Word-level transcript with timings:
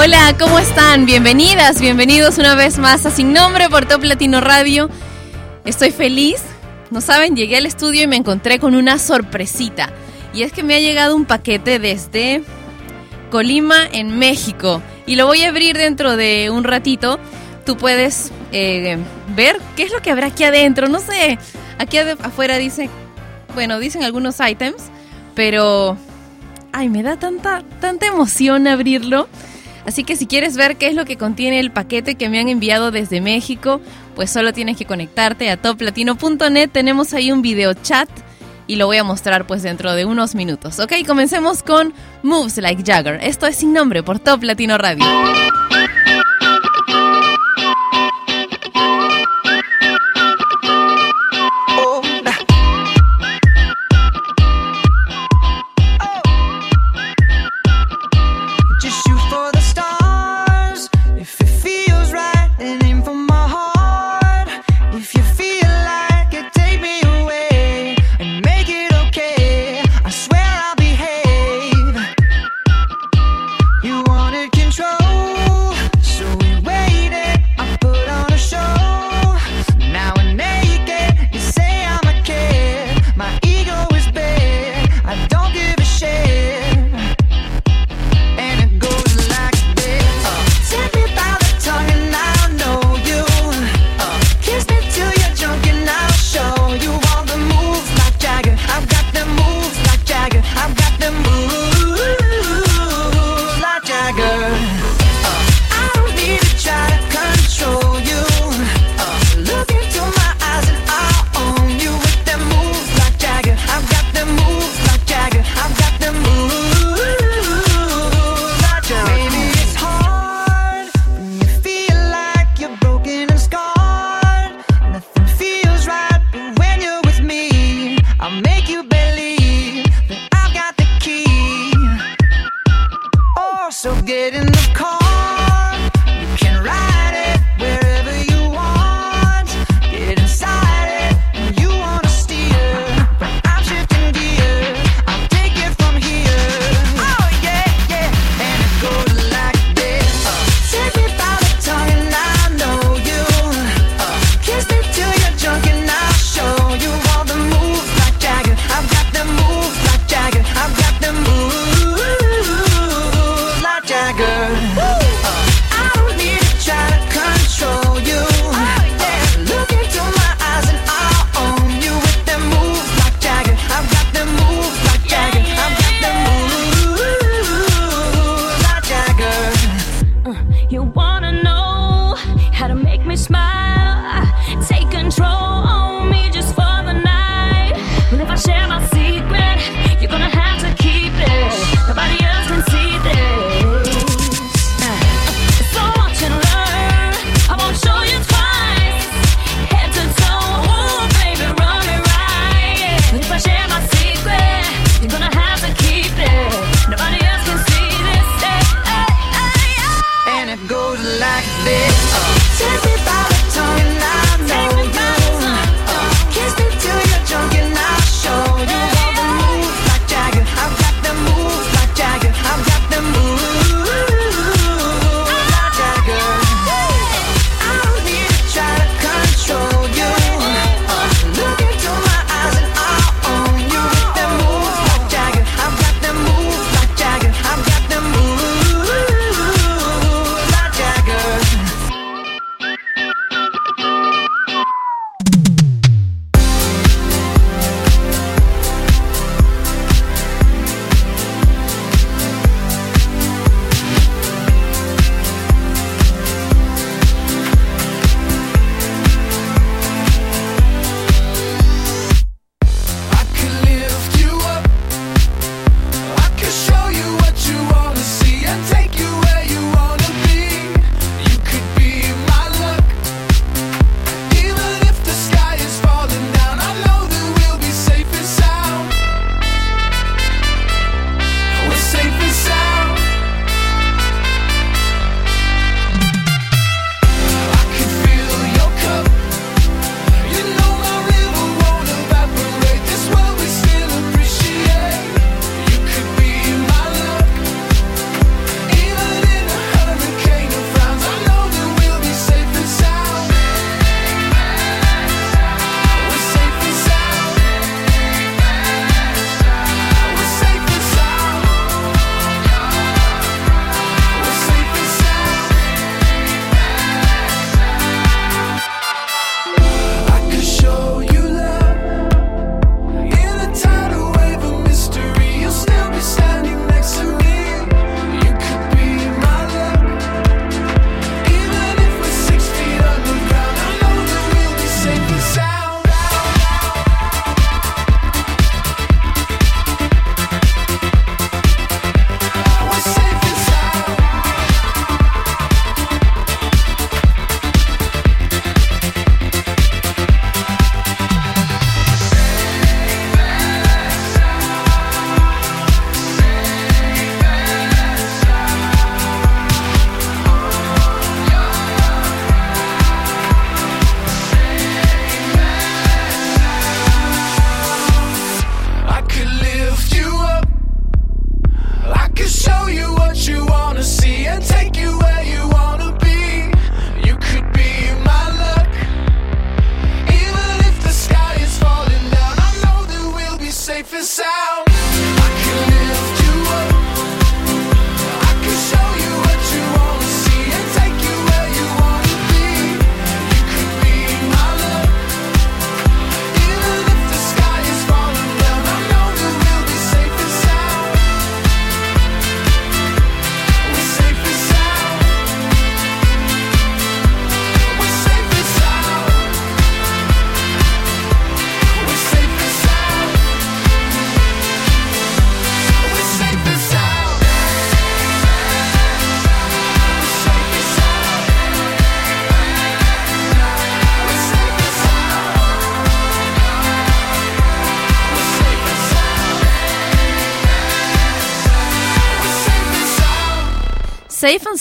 Hola, 0.00 0.36
¿cómo 0.38 0.60
están? 0.60 1.06
Bienvenidas, 1.06 1.80
bienvenidos 1.80 2.38
una 2.38 2.54
vez 2.54 2.78
más 2.78 3.04
a 3.04 3.10
Sin 3.10 3.32
Nombre 3.32 3.68
por 3.68 3.84
Top 3.86 4.04
Latino 4.04 4.40
Radio. 4.40 4.88
Estoy 5.64 5.90
feliz. 5.90 6.40
No 6.92 7.00
saben, 7.00 7.34
llegué 7.34 7.56
al 7.56 7.66
estudio 7.66 8.04
y 8.04 8.06
me 8.06 8.14
encontré 8.14 8.60
con 8.60 8.76
una 8.76 9.00
sorpresita. 9.00 9.90
Y 10.32 10.42
es 10.42 10.52
que 10.52 10.62
me 10.62 10.76
ha 10.76 10.78
llegado 10.78 11.16
un 11.16 11.24
paquete 11.24 11.80
desde 11.80 12.44
Colima, 13.32 13.88
en 13.90 14.20
México. 14.20 14.80
Y 15.04 15.16
lo 15.16 15.26
voy 15.26 15.42
a 15.42 15.48
abrir 15.48 15.76
dentro 15.76 16.16
de 16.16 16.48
un 16.48 16.62
ratito. 16.62 17.18
Tú 17.66 17.76
puedes 17.76 18.30
eh, 18.52 18.98
ver 19.34 19.58
qué 19.74 19.82
es 19.82 19.92
lo 19.92 20.00
que 20.00 20.12
habrá 20.12 20.28
aquí 20.28 20.44
adentro. 20.44 20.88
No 20.88 21.00
sé, 21.00 21.40
aquí 21.76 21.98
afuera 21.98 22.56
dice, 22.56 22.88
bueno, 23.52 23.80
dicen 23.80 24.04
algunos 24.04 24.36
items, 24.38 24.80
pero... 25.34 25.98
Ay, 26.70 26.88
me 26.88 27.02
da 27.02 27.16
tanta, 27.18 27.64
tanta 27.80 28.06
emoción 28.06 28.68
abrirlo. 28.68 29.26
Así 29.88 30.04
que 30.04 30.16
si 30.16 30.26
quieres 30.26 30.54
ver 30.54 30.76
qué 30.76 30.88
es 30.88 30.94
lo 30.94 31.06
que 31.06 31.16
contiene 31.16 31.60
el 31.60 31.70
paquete 31.70 32.16
que 32.16 32.28
me 32.28 32.38
han 32.38 32.50
enviado 32.50 32.90
desde 32.90 33.22
México, 33.22 33.80
pues 34.14 34.28
solo 34.28 34.52
tienes 34.52 34.76
que 34.76 34.84
conectarte 34.84 35.48
a 35.48 35.56
toplatino.net. 35.56 36.68
Tenemos 36.70 37.14
ahí 37.14 37.32
un 37.32 37.40
video 37.40 37.72
chat 37.72 38.06
y 38.66 38.76
lo 38.76 38.84
voy 38.84 38.98
a 38.98 39.04
mostrar 39.04 39.46
pues 39.46 39.62
dentro 39.62 39.94
de 39.94 40.04
unos 40.04 40.34
minutos. 40.34 40.78
Ok, 40.78 40.92
comencemos 41.06 41.62
con 41.62 41.94
Moves 42.22 42.58
Like 42.58 42.82
Jagger. 42.84 43.18
Esto 43.22 43.46
es 43.46 43.56
sin 43.56 43.72
nombre 43.72 44.02
por 44.02 44.18
Top 44.18 44.42
Latino 44.42 44.76
Radio. 44.76 45.06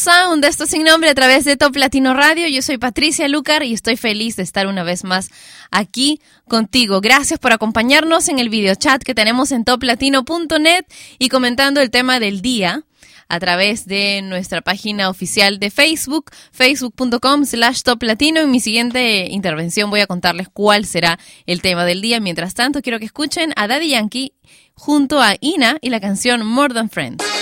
Sound, 0.07 0.45
esto 0.45 0.65
sin 0.65 0.85
nombre 0.85 1.09
a 1.09 1.15
través 1.15 1.43
de 1.43 1.57
Top 1.57 1.75
Latino 1.75 2.13
Radio. 2.13 2.47
Yo 2.47 2.61
soy 2.61 2.77
Patricia 2.77 3.27
Lucar 3.27 3.63
y 3.63 3.73
estoy 3.73 3.97
feliz 3.97 4.37
de 4.37 4.43
estar 4.43 4.65
una 4.65 4.83
vez 4.83 5.03
más 5.03 5.29
aquí 5.69 6.21
contigo. 6.47 7.01
Gracias 7.01 7.41
por 7.41 7.51
acompañarnos 7.51 8.29
en 8.29 8.39
el 8.39 8.47
video 8.47 8.73
chat 8.75 9.03
que 9.03 9.13
tenemos 9.13 9.51
en 9.51 9.65
toplatino.net 9.65 10.85
y 11.19 11.27
comentando 11.27 11.81
el 11.81 11.89
tema 11.89 12.21
del 12.21 12.41
día 12.41 12.85
a 13.27 13.39
través 13.41 13.85
de 13.85 14.21
nuestra 14.21 14.61
página 14.61 15.09
oficial 15.09 15.59
de 15.59 15.71
Facebook, 15.71 16.31
facebook.com 16.53 17.43
slash 17.43 17.81
toplatino. 17.81 18.39
En 18.39 18.49
mi 18.49 18.61
siguiente 18.61 19.27
intervención 19.29 19.89
voy 19.89 19.99
a 19.99 20.07
contarles 20.07 20.47
cuál 20.47 20.85
será 20.85 21.19
el 21.45 21.61
tema 21.61 21.83
del 21.83 21.99
día. 21.99 22.21
Mientras 22.21 22.53
tanto, 22.53 22.81
quiero 22.81 22.99
que 22.99 23.05
escuchen 23.05 23.51
a 23.57 23.67
Daddy 23.67 23.89
Yankee 23.89 24.31
junto 24.73 25.21
a 25.21 25.35
Ina 25.41 25.79
y 25.81 25.89
la 25.89 25.99
canción 25.99 26.45
More 26.45 26.73
Than 26.73 26.89
Friends. 26.89 27.36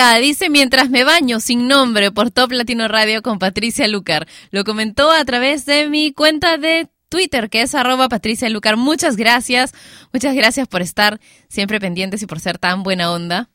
Dice 0.00 0.48
mientras 0.48 0.88
me 0.88 1.04
baño 1.04 1.40
sin 1.40 1.68
nombre 1.68 2.10
por 2.10 2.30
Top 2.30 2.52
Latino 2.52 2.88
Radio 2.88 3.20
con 3.20 3.38
Patricia 3.38 3.86
Lucar. 3.86 4.26
Lo 4.50 4.64
comentó 4.64 5.10
a 5.10 5.22
través 5.26 5.66
de 5.66 5.90
mi 5.90 6.14
cuenta 6.14 6.56
de 6.56 6.88
Twitter, 7.10 7.50
que 7.50 7.60
es 7.60 7.74
arroba 7.74 8.08
Patricia 8.08 8.48
Lucar. 8.48 8.78
Muchas 8.78 9.16
gracias, 9.16 9.74
muchas 10.10 10.34
gracias 10.34 10.66
por 10.68 10.80
estar 10.80 11.20
siempre 11.48 11.80
pendientes 11.80 12.22
y 12.22 12.26
por 12.26 12.40
ser 12.40 12.56
tan 12.56 12.82
buena 12.82 13.12
onda. 13.12 13.50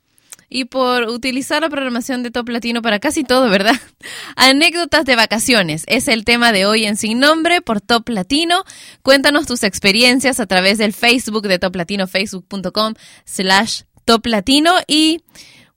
Y 0.48 0.66
por 0.66 1.10
utilizar 1.10 1.64
la 1.64 1.70
programación 1.70 2.22
de 2.22 2.30
Top 2.30 2.48
Latino 2.50 2.84
para 2.84 3.00
casi 3.00 3.24
todo, 3.24 3.50
¿verdad? 3.50 3.76
Anécdotas 4.36 5.04
de 5.06 5.16
vacaciones 5.16 5.84
es 5.88 6.08
el 6.08 6.26
tema 6.26 6.52
de 6.52 6.68
hoy 6.68 6.86
en 6.86 6.96
Sin 6.96 7.20
Nombre 7.20 7.62
por 7.62 7.82
Top 7.82 8.08
Latino. 8.08 8.64
Cuéntanos 9.02 9.48
tus 9.48 9.64
experiencias 9.64 10.40
a 10.40 10.46
través 10.46 10.78
del 10.78 10.94
Facebook 10.94 11.48
de 11.48 11.58
Top 11.58 11.76
Latino, 11.76 12.06
facebook.com 12.06 12.94
slash 13.26 13.82
Top 14.06 14.28
Latino. 14.28 14.76
Y 14.88 15.22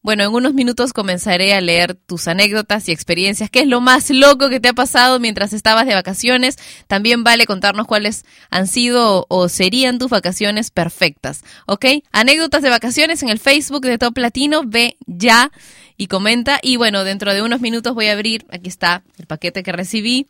bueno, 0.00 0.22
en 0.22 0.32
unos 0.32 0.54
minutos 0.54 0.92
comenzaré 0.92 1.54
a 1.54 1.60
leer 1.60 1.94
tus 1.94 2.28
anécdotas 2.28 2.88
y 2.88 2.92
experiencias. 2.92 3.50
¿Qué 3.50 3.60
es 3.60 3.66
lo 3.66 3.80
más 3.80 4.10
loco 4.10 4.48
que 4.48 4.60
te 4.60 4.68
ha 4.68 4.72
pasado 4.72 5.18
mientras 5.18 5.52
estabas 5.52 5.86
de 5.86 5.94
vacaciones? 5.94 6.56
También 6.86 7.24
vale 7.24 7.46
contarnos 7.46 7.86
cuáles 7.86 8.24
han 8.48 8.68
sido 8.68 9.26
o 9.28 9.48
serían 9.48 9.98
tus 9.98 10.08
vacaciones 10.08 10.70
perfectas. 10.70 11.42
¿Ok? 11.66 11.86
Anécdotas 12.12 12.62
de 12.62 12.70
vacaciones 12.70 13.22
en 13.22 13.28
el 13.28 13.40
Facebook 13.40 13.82
de 13.82 13.98
Top 13.98 14.16
Latino. 14.18 14.62
Ve 14.64 14.96
ya 15.06 15.50
y 15.96 16.06
comenta. 16.06 16.60
Y 16.62 16.76
bueno, 16.76 17.02
dentro 17.02 17.34
de 17.34 17.42
unos 17.42 17.60
minutos 17.60 17.94
voy 17.94 18.06
a 18.06 18.12
abrir, 18.12 18.46
aquí 18.50 18.68
está 18.68 19.02
el 19.18 19.26
paquete 19.26 19.64
que 19.64 19.72
recibí 19.72 20.28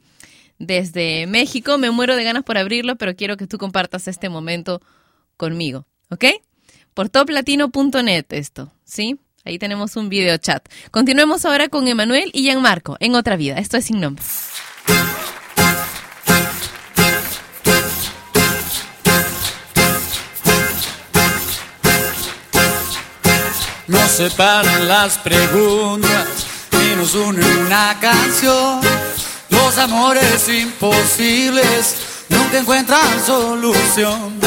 desde 0.58 1.26
México. 1.26 1.76
Me 1.76 1.90
muero 1.90 2.16
de 2.16 2.24
ganas 2.24 2.42
por 2.42 2.56
abrirlo, 2.56 2.96
pero 2.96 3.14
quiero 3.14 3.36
que 3.36 3.46
tú 3.46 3.58
compartas 3.58 4.08
este 4.08 4.30
momento 4.30 4.80
conmigo. 5.36 5.86
¿Ok? 6.10 6.24
Por 6.94 7.10
toplatino.net 7.10 8.24
esto, 8.30 8.72
¿sí? 8.82 9.20
Ahí 9.48 9.58
tenemos 9.58 9.96
un 9.96 10.10
video 10.10 10.36
chat. 10.36 10.62
Continuemos 10.90 11.46
ahora 11.46 11.70
con 11.70 11.88
Emanuel 11.88 12.30
y 12.34 12.42
Gianmarco 12.42 12.98
en 13.00 13.14
otra 13.14 13.34
vida. 13.36 13.56
Esto 13.56 13.78
es 13.78 13.86
sin 13.86 13.98
nombre. 13.98 14.22
Nos 23.86 24.10
separan 24.10 24.86
las 24.86 25.16
preguntas 25.16 26.46
y 26.70 26.96
nos 26.96 27.14
une 27.14 27.42
una 27.66 27.96
canción. 27.98 28.80
Los 29.48 29.78
amores 29.78 30.46
imposibles 30.50 32.26
nunca 32.28 32.58
encuentran 32.58 33.24
solución. 33.24 34.38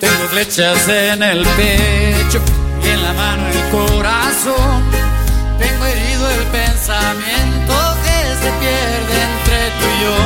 Tengo 0.00 0.28
flechas 0.30 0.88
en 0.88 1.22
el 1.24 1.46
pecho 1.46 2.42
en 2.92 3.02
la 3.02 3.12
mano 3.12 3.46
el 3.46 3.62
corazón. 3.70 4.82
Tengo 5.58 5.84
herido 5.84 6.30
el 6.30 6.44
pensamiento 6.46 7.74
que 8.04 8.18
se 8.42 8.50
pierde 8.62 9.16
entre 9.28 9.58
tú 9.78 9.86
y 9.94 10.04
yo. 10.04 10.18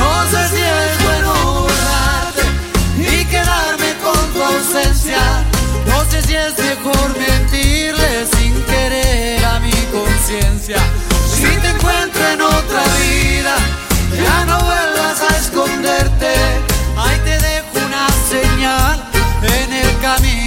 No 0.00 0.12
sé 0.30 0.40
si 0.52 0.62
es 0.62 1.04
bueno 1.04 1.32
borrarte 1.62 2.44
y 2.98 3.24
quedarme 3.26 3.90
con 4.04 4.22
tu 4.32 4.42
ausencia. 4.42 5.22
No 5.86 6.04
sé 6.10 6.22
si 6.22 6.34
es 6.34 6.54
mejor 6.58 7.08
mentirle 7.18 8.26
sin 8.36 8.54
querer 8.64 9.44
a 9.44 9.60
mi 9.60 9.78
conciencia. 9.96 10.78
Si 11.34 11.50
te 11.62 11.68
encuentro 11.68 12.22
en 12.34 12.40
otra 12.40 12.82
vida, 13.02 13.56
ya 14.24 14.44
no 14.46 14.58
vuelvas 14.60 15.20
a 15.28 15.36
esconderte. 15.36 16.32
Ahí 16.96 17.18
te 17.24 17.38
dejo 17.48 17.86
una 17.86 18.06
señal 18.28 19.04
en 19.42 19.72
el 19.72 19.98
camino 20.00 20.39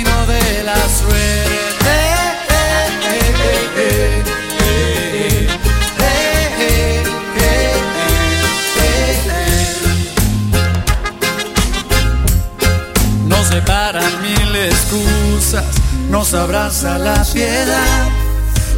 separan 13.54 14.20
mil 14.24 14.56
excusas, 14.56 15.63
nos 16.10 16.34
abraza 16.34 16.98
la 16.98 17.24
piedad. 17.24 18.08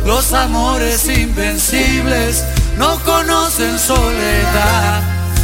Los 0.06 0.34
amores 0.34 1.08
invencibles 1.08 2.44
no 2.78 3.00
conocen 3.06 3.80
soledad. 3.80 5.02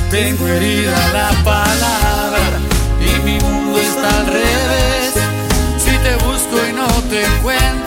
Tengo 0.09 0.45
herida 0.47 0.97
la 1.13 1.29
palabra 1.45 2.57
y 2.99 3.25
mi 3.25 3.39
mundo 3.39 3.79
está 3.79 4.09
al 4.19 4.27
revés. 4.27 5.13
Si 5.77 5.91
te 6.05 6.13
busco 6.25 6.55
y 6.69 6.73
no 6.73 6.87
te 7.09 7.25
encuentro, 7.25 7.80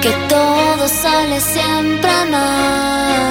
que 0.00 0.10
todo 0.28 0.88
sale 0.88 1.40
siempre 1.40 2.10
mal. 2.30 3.28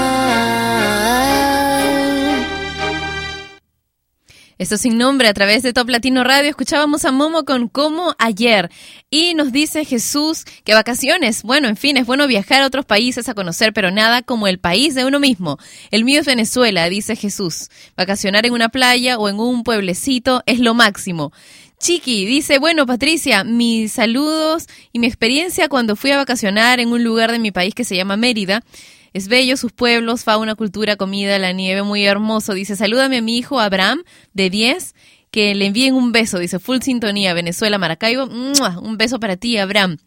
Esto 4.58 4.76
sin 4.78 4.98
nombre 4.98 5.28
a 5.28 5.34
través 5.36 5.62
de 5.62 5.72
Top 5.72 5.88
Latino 5.88 6.24
Radio. 6.24 6.50
Escuchábamos 6.50 7.06
a 7.06 7.12
Momo 7.12 7.46
con 7.46 7.68
Como 7.68 8.16
ayer. 8.18 8.72
Y 9.12 9.36
nos 9.36 9.52
dice 9.52 9.86
Jesús 9.86 10.46
que 10.64 10.74
vacaciones, 10.74 11.44
bueno, 11.44 11.68
en 11.68 11.78
fin, 11.78 11.96
es 11.96 12.08
bueno 12.08 12.26
viajar 12.26 12.64
a 12.64 12.66
otros 12.66 12.84
países 12.84 13.30
a 13.30 13.36
conocer, 13.36 13.72
pero 13.72 13.92
nada 13.92 14.24
como 14.24 14.48
el 14.48 14.58
país 14.58 14.96
de 14.96 15.06
uno 15.06 15.20
mismo. 15.20 15.60
El 15.92 16.06
mío 16.06 16.22
es 16.22 16.26
Venezuela, 16.26 16.90
dice 16.90 17.16
Jesús. 17.16 17.70
Vacacionar 17.96 18.48
en 18.48 18.54
una 18.54 18.70
playa 18.70 19.20
o 19.20 19.30
en 19.30 19.40
un 19.40 19.62
pueblecito 19.62 20.42
es 20.48 20.60
lo 20.60 20.74
máximo. 20.74 21.32
Chiqui 21.80 22.26
dice, 22.26 22.58
bueno 22.58 22.88
Patricia, 22.88 23.44
mis 23.44 23.92
saludos 23.92 24.66
y 24.92 25.00
mi 25.00 25.06
experiencia 25.06 25.70
cuando 25.70 25.96
fui 25.96 26.10
a 26.12 26.18
vacacionar 26.18 26.80
en 26.80 26.90
un 26.90 27.04
lugar 27.04 27.32
de 27.32 27.38
mi 27.38 27.52
país 27.52 27.76
que 27.76 27.84
se 27.84 27.96
llama 27.96 28.18
Mérida. 28.18 28.64
Es 29.14 29.28
bello, 29.28 29.58
sus 29.58 29.72
pueblos, 29.72 30.24
fauna, 30.24 30.56
cultura, 30.56 30.96
comida, 30.96 31.38
la 31.40 31.52
nieve, 31.52 31.84
muy 31.84 32.06
hermoso. 32.06 32.54
Dice, 32.54 32.76
salúdame 32.76 33.18
a 33.18 33.22
mi 33.22 33.38
hijo 33.38 33.60
Abraham, 33.60 34.04
de 34.34 34.50
10, 34.50 34.96
que 35.32 35.56
le 35.56 35.68
envíen 35.68 35.96
un 35.96 36.12
beso. 36.12 36.40
Dice, 36.40 36.60
full 36.60 36.82
sintonía, 36.82 37.34
Venezuela, 37.34 37.78
Maracaibo. 37.78 38.26
Un 38.26 38.98
beso 38.98 39.20
para 39.20 39.38
ti, 39.38 39.58
Abraham. 39.58 39.98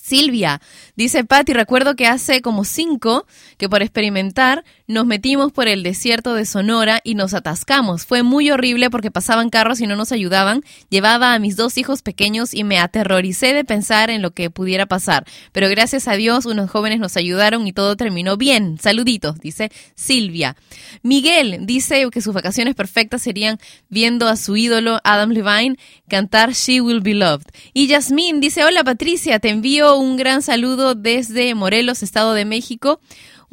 Silvia, 0.00 0.60
dice 0.96 1.24
Patti, 1.24 1.52
recuerdo 1.52 1.94
que 1.94 2.06
hace 2.06 2.42
como 2.42 2.64
cinco 2.64 3.26
que 3.58 3.68
por 3.68 3.80
experimentar 3.80 4.64
nos 4.86 5.06
metimos 5.06 5.50
por 5.50 5.66
el 5.66 5.82
desierto 5.82 6.34
de 6.34 6.44
Sonora 6.44 7.00
y 7.04 7.14
nos 7.14 7.32
atascamos. 7.32 8.04
Fue 8.04 8.22
muy 8.22 8.50
horrible 8.50 8.90
porque 8.90 9.10
pasaban 9.10 9.48
carros 9.48 9.80
y 9.80 9.86
no 9.86 9.96
nos 9.96 10.12
ayudaban. 10.12 10.62
Llevaba 10.90 11.32
a 11.32 11.38
mis 11.38 11.56
dos 11.56 11.78
hijos 11.78 12.02
pequeños 12.02 12.52
y 12.52 12.64
me 12.64 12.78
aterroricé 12.78 13.54
de 13.54 13.64
pensar 13.64 14.10
en 14.10 14.20
lo 14.20 14.32
que 14.32 14.50
pudiera 14.50 14.86
pasar. 14.86 15.24
Pero 15.52 15.68
gracias 15.70 16.06
a 16.06 16.14
Dios 16.14 16.44
unos 16.44 16.70
jóvenes 16.70 17.00
nos 17.00 17.16
ayudaron 17.16 17.66
y 17.66 17.72
todo 17.72 17.96
terminó 17.96 18.36
bien. 18.36 18.78
Saluditos, 18.78 19.40
dice 19.40 19.72
Silvia. 19.94 20.56
Miguel 21.02 21.60
dice 21.62 22.06
que 22.12 22.20
sus 22.20 22.34
vacaciones 22.34 22.74
perfectas 22.74 23.22
serían 23.22 23.58
viendo 23.88 24.28
a 24.28 24.36
su 24.36 24.56
ídolo 24.56 25.00
Adam 25.02 25.30
Levine 25.30 25.76
cantar 26.08 26.52
She 26.52 26.82
Will 26.82 27.00
Be 27.00 27.14
Loved. 27.14 27.46
Y 27.72 27.86
Yasmín 27.86 28.40
dice, 28.40 28.64
hola 28.64 28.84
Patricia, 28.84 29.38
te 29.38 29.48
envío 29.48 29.96
un 29.96 30.16
gran 30.16 30.42
saludo 30.42 30.94
desde 30.94 31.54
Morelos, 31.54 32.02
Estado 32.02 32.34
de 32.34 32.44
México. 32.44 33.00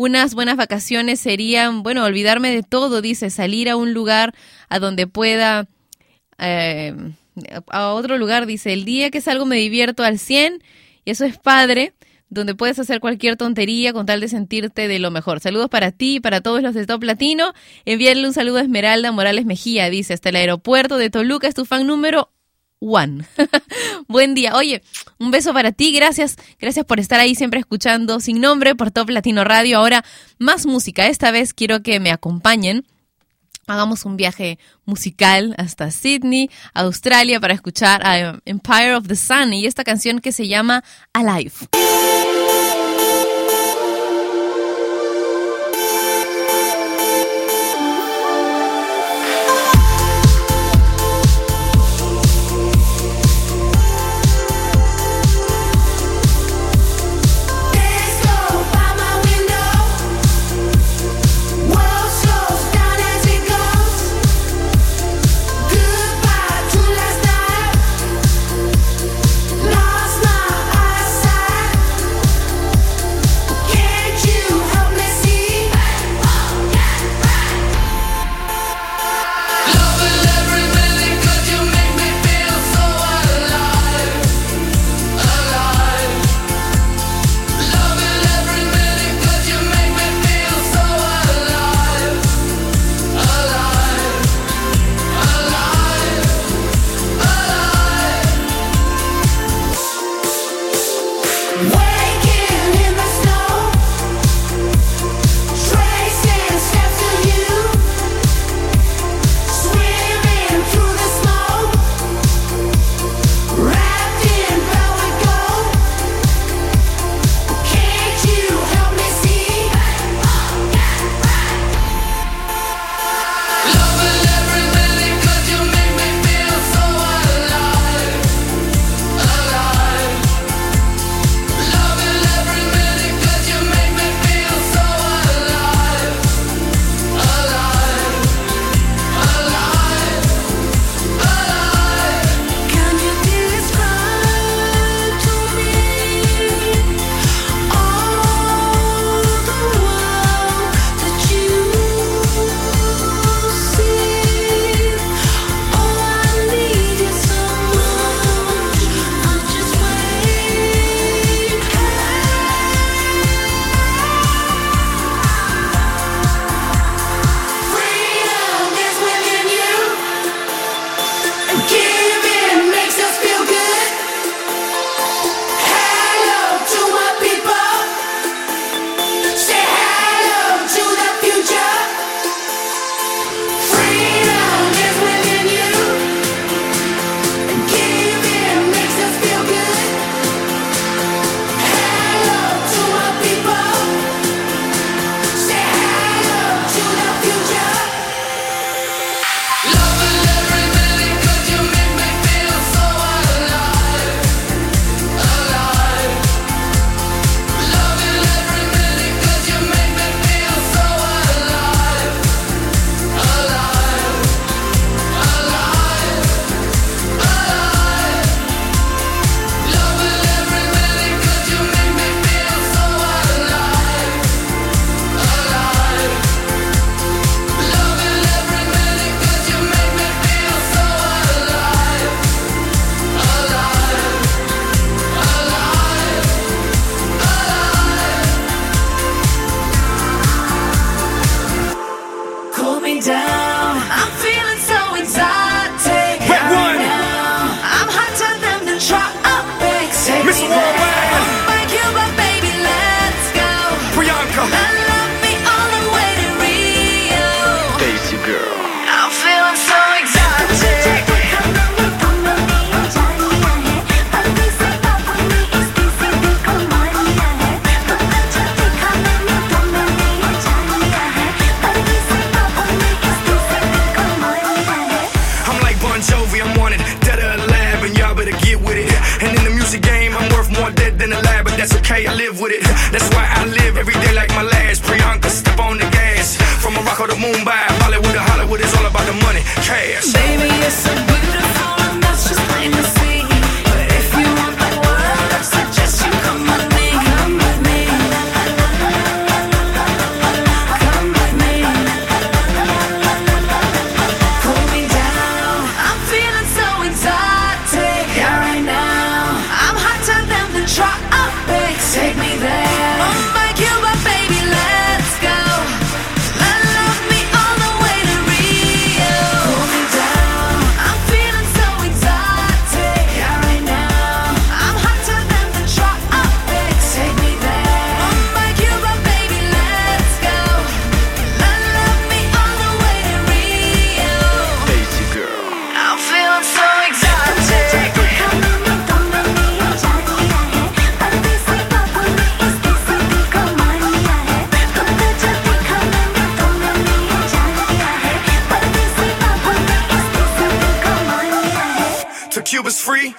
Unas 0.01 0.33
buenas 0.33 0.57
vacaciones 0.57 1.19
serían, 1.19 1.83
bueno, 1.83 2.03
olvidarme 2.03 2.49
de 2.49 2.63
todo, 2.63 3.03
dice, 3.03 3.29
salir 3.29 3.69
a 3.69 3.75
un 3.75 3.93
lugar 3.93 4.33
a 4.67 4.79
donde 4.79 5.05
pueda, 5.05 5.67
eh, 6.39 6.95
a 7.67 7.93
otro 7.93 8.17
lugar, 8.17 8.47
dice, 8.47 8.73
el 8.73 8.83
día 8.83 9.11
que 9.11 9.21
salgo 9.21 9.45
me 9.45 9.57
divierto 9.57 10.03
al 10.03 10.17
100 10.17 10.63
y 11.05 11.11
eso 11.11 11.23
es 11.23 11.37
padre, 11.37 11.93
donde 12.29 12.55
puedes 12.55 12.79
hacer 12.79 12.99
cualquier 12.99 13.35
tontería 13.37 13.93
con 13.93 14.07
tal 14.07 14.21
de 14.21 14.27
sentirte 14.27 14.87
de 14.87 14.97
lo 14.97 15.11
mejor. 15.11 15.39
Saludos 15.39 15.69
para 15.69 15.91
ti 15.91 16.15
y 16.15 16.19
para 16.19 16.41
todos 16.41 16.63
los 16.63 16.73
de 16.73 16.87
Top 16.87 17.03
Latino. 17.03 17.53
Enviarle 17.85 18.25
un 18.25 18.33
saludo 18.33 18.57
a 18.57 18.61
Esmeralda 18.61 19.11
Morales 19.11 19.45
Mejía, 19.45 19.91
dice, 19.91 20.15
hasta 20.15 20.29
el 20.29 20.37
aeropuerto 20.37 20.97
de 20.97 21.11
Toluca, 21.11 21.47
es 21.47 21.53
tu 21.53 21.65
fan 21.65 21.85
número 21.85 22.31
One. 22.81 23.25
Buen 24.07 24.33
día. 24.33 24.55
Oye, 24.55 24.81
un 25.19 25.31
beso 25.31 25.53
para 25.53 25.71
ti. 25.71 25.93
Gracias. 25.93 26.35
Gracias 26.59 26.85
por 26.85 26.99
estar 26.99 27.19
ahí 27.19 27.35
siempre 27.35 27.59
escuchando 27.59 28.19
sin 28.19 28.41
nombre 28.41 28.75
por 28.75 28.91
Top 28.91 29.09
Latino 29.09 29.43
Radio. 29.43 29.77
Ahora 29.77 30.03
más 30.39 30.65
música. 30.65 31.07
Esta 31.07 31.31
vez 31.31 31.53
quiero 31.53 31.83
que 31.83 31.99
me 31.99 32.11
acompañen. 32.11 32.85
Hagamos 33.67 34.03
un 34.03 34.17
viaje 34.17 34.57
musical 34.85 35.53
hasta 35.57 35.91
Sydney, 35.91 36.49
Australia, 36.73 37.39
para 37.39 37.53
escuchar 37.53 38.05
a 38.05 38.39
Empire 38.45 38.95
of 38.95 39.07
the 39.07 39.15
Sun 39.15 39.53
y 39.53 39.65
esta 39.67 39.83
canción 39.83 40.19
que 40.19 40.31
se 40.31 40.47
llama 40.47 40.83
Alive. 41.13 41.53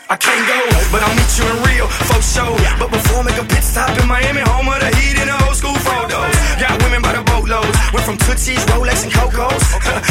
I 0.08 0.16
can't 0.16 0.44
go, 0.46 0.58
but 0.92 1.02
I'll 1.02 1.16
meet 1.16 1.32
you 1.36 1.44
in 1.48 1.58
Rio 1.64 1.86
for 2.08 2.20
sure. 2.22 2.56
But 2.78 2.90
before 2.90 3.20
I 3.20 3.32
make 3.32 3.38
a 3.40 3.44
pit 3.44 3.64
stop 3.64 3.92
in 3.98 4.06
Miami, 4.08 4.40
home 4.40 4.68
of 4.68 4.80
the 4.80 4.90
heat 4.96 5.16
and 5.20 5.28
the 5.28 5.36
old 5.44 5.56
school 5.56 5.74
photos. 5.80 6.32
Got 6.60 6.80
women 6.84 7.02
by 7.02 7.12
the 7.16 7.24
boatloads, 7.24 7.76
went 7.92 8.04
from 8.06 8.16
Tootsies, 8.18 8.62
Rolex, 8.72 9.04
and 9.04 9.12
Cocos 9.12 9.64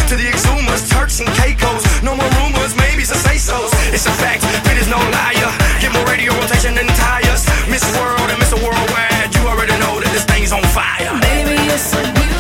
to 0.10 0.14
the 0.16 0.28
Exumas, 0.28 0.90
Turks, 0.90 1.20
and 1.20 1.30
Caicos. 1.38 1.84
No 2.04 2.16
more 2.16 2.30
rumors, 2.42 2.76
maybe 2.76 3.04
some 3.04 3.18
say 3.18 3.38
so's. 3.38 3.72
It's 3.94 4.06
a 4.06 4.14
fact, 4.18 4.44
Pit 4.66 4.78
is 4.78 4.88
no 4.88 4.98
liar. 4.98 5.52
Get 5.82 5.94
more 5.94 6.06
radio 6.06 6.34
rotation 6.36 6.76
than 6.76 6.88
tires. 6.98 7.46
Miss 7.70 7.86
World 7.98 8.30
and 8.30 8.40
Mr. 8.42 8.58
Worldwide, 8.62 9.34
you 9.36 9.44
already 9.48 9.78
know 9.80 10.00
that 10.02 10.12
this 10.14 10.26
thing's 10.26 10.52
on 10.52 10.64
fire. 10.74 11.14
Baby, 11.22 11.58
so 11.78 12.00
beautiful, 12.02 12.31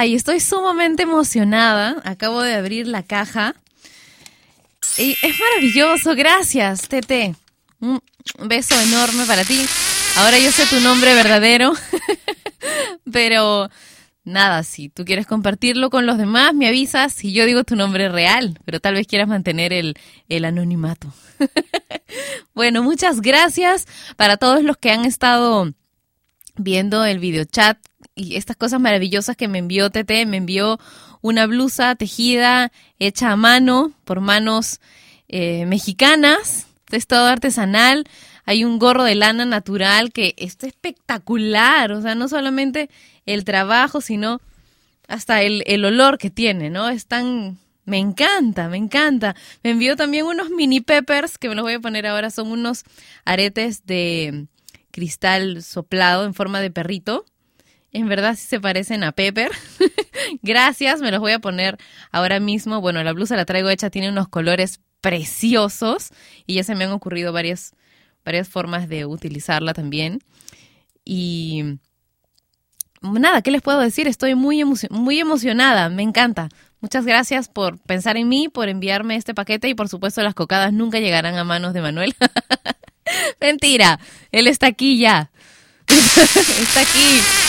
Ay, 0.00 0.14
estoy 0.14 0.38
sumamente 0.38 1.02
emocionada. 1.02 2.00
Acabo 2.04 2.40
de 2.40 2.54
abrir 2.54 2.86
la 2.86 3.02
caja. 3.02 3.56
Y 4.96 5.16
es 5.20 5.40
maravilloso. 5.40 6.14
Gracias, 6.14 6.86
Tete. 6.86 7.34
Un 7.80 8.00
beso 8.44 8.80
enorme 8.80 9.24
para 9.24 9.42
ti. 9.42 9.60
Ahora 10.18 10.38
yo 10.38 10.52
sé 10.52 10.66
tu 10.66 10.78
nombre 10.82 11.14
verdadero. 11.14 11.72
Pero 13.12 13.70
nada, 14.22 14.62
si 14.62 14.88
tú 14.88 15.04
quieres 15.04 15.26
compartirlo 15.26 15.90
con 15.90 16.06
los 16.06 16.16
demás, 16.16 16.54
me 16.54 16.68
avisas 16.68 17.12
si 17.12 17.32
yo 17.32 17.44
digo 17.44 17.64
tu 17.64 17.74
nombre 17.74 18.08
real. 18.08 18.56
Pero 18.64 18.78
tal 18.78 18.94
vez 18.94 19.08
quieras 19.08 19.26
mantener 19.26 19.72
el 19.72 20.44
anonimato. 20.44 21.12
bueno, 22.54 22.84
muchas 22.84 23.20
gracias 23.20 23.88
para 24.16 24.36
todos 24.36 24.62
los 24.62 24.76
que 24.76 24.92
han 24.92 25.04
estado 25.04 25.72
viendo 26.54 27.04
el 27.04 27.18
video 27.18 27.44
chat 27.46 27.78
y 28.18 28.36
estas 28.36 28.56
cosas 28.56 28.80
maravillosas 28.80 29.36
que 29.36 29.48
me 29.48 29.58
envió 29.58 29.90
Tete, 29.90 30.26
me 30.26 30.38
envió 30.38 30.78
una 31.22 31.46
blusa 31.46 31.94
tejida, 31.94 32.72
hecha 32.98 33.30
a 33.30 33.36
mano, 33.36 33.92
por 34.04 34.20
manos 34.20 34.80
eh, 35.28 35.64
mexicanas, 35.66 36.66
es 36.90 37.06
todo 37.06 37.26
artesanal. 37.26 38.04
Hay 38.44 38.64
un 38.64 38.78
gorro 38.78 39.04
de 39.04 39.14
lana 39.14 39.44
natural 39.44 40.12
que 40.12 40.34
está 40.36 40.66
espectacular, 40.66 41.92
o 41.92 42.02
sea, 42.02 42.14
no 42.14 42.28
solamente 42.28 42.90
el 43.26 43.44
trabajo, 43.44 44.00
sino 44.00 44.40
hasta 45.06 45.42
el, 45.42 45.62
el 45.66 45.84
olor 45.84 46.18
que 46.18 46.30
tiene, 46.30 46.70
¿no? 46.70 46.88
Es 46.88 47.06
tan... 47.06 47.58
Me 47.84 47.96
encanta, 47.96 48.68
me 48.68 48.76
encanta. 48.76 49.34
Me 49.62 49.70
envió 49.70 49.96
también 49.96 50.26
unos 50.26 50.50
mini 50.50 50.82
peppers 50.82 51.38
que 51.38 51.48
me 51.48 51.54
los 51.54 51.62
voy 51.62 51.72
a 51.72 51.80
poner 51.80 52.06
ahora. 52.06 52.28
Son 52.28 52.52
unos 52.52 52.84
aretes 53.24 53.86
de 53.86 54.46
cristal 54.90 55.62
soplado 55.62 56.26
en 56.26 56.34
forma 56.34 56.60
de 56.60 56.70
perrito. 56.70 57.24
En 57.92 58.08
verdad 58.08 58.36
sí 58.36 58.46
se 58.46 58.60
parecen 58.60 59.02
a 59.02 59.12
Pepper. 59.12 59.50
Gracias, 60.42 61.00
me 61.00 61.10
los 61.10 61.20
voy 61.20 61.32
a 61.32 61.38
poner 61.38 61.78
ahora 62.12 62.38
mismo. 62.40 62.80
Bueno, 62.80 63.02
la 63.02 63.12
blusa 63.12 63.36
la 63.36 63.46
traigo 63.46 63.70
hecha, 63.70 63.90
tiene 63.90 64.10
unos 64.10 64.28
colores 64.28 64.80
preciosos 65.00 66.10
y 66.46 66.54
ya 66.54 66.64
se 66.64 66.74
me 66.74 66.84
han 66.84 66.92
ocurrido 66.92 67.32
varias, 67.32 67.72
varias 68.24 68.48
formas 68.48 68.88
de 68.88 69.06
utilizarla 69.06 69.72
también. 69.72 70.20
Y 71.04 71.78
nada, 73.00 73.40
¿qué 73.42 73.50
les 73.50 73.62
puedo 73.62 73.80
decir? 73.80 74.06
Estoy 74.06 74.34
muy, 74.34 74.60
emo 74.60 74.74
muy 74.90 75.18
emocionada, 75.18 75.88
me 75.88 76.02
encanta. 76.02 76.48
Muchas 76.80 77.06
gracias 77.06 77.48
por 77.48 77.78
pensar 77.78 78.16
en 78.16 78.28
mí, 78.28 78.48
por 78.48 78.68
enviarme 78.68 79.16
este 79.16 79.34
paquete 79.34 79.68
y 79.68 79.74
por 79.74 79.88
supuesto 79.88 80.22
las 80.22 80.34
cocadas 80.34 80.72
nunca 80.72 81.00
llegarán 81.00 81.36
a 81.36 81.44
manos 81.44 81.72
de 81.72 81.80
Manuel. 81.80 82.14
Mentira, 83.40 83.98
él 84.30 84.46
está 84.46 84.66
aquí 84.66 84.98
ya. 84.98 85.30
está 85.88 86.80
aquí. 86.80 87.47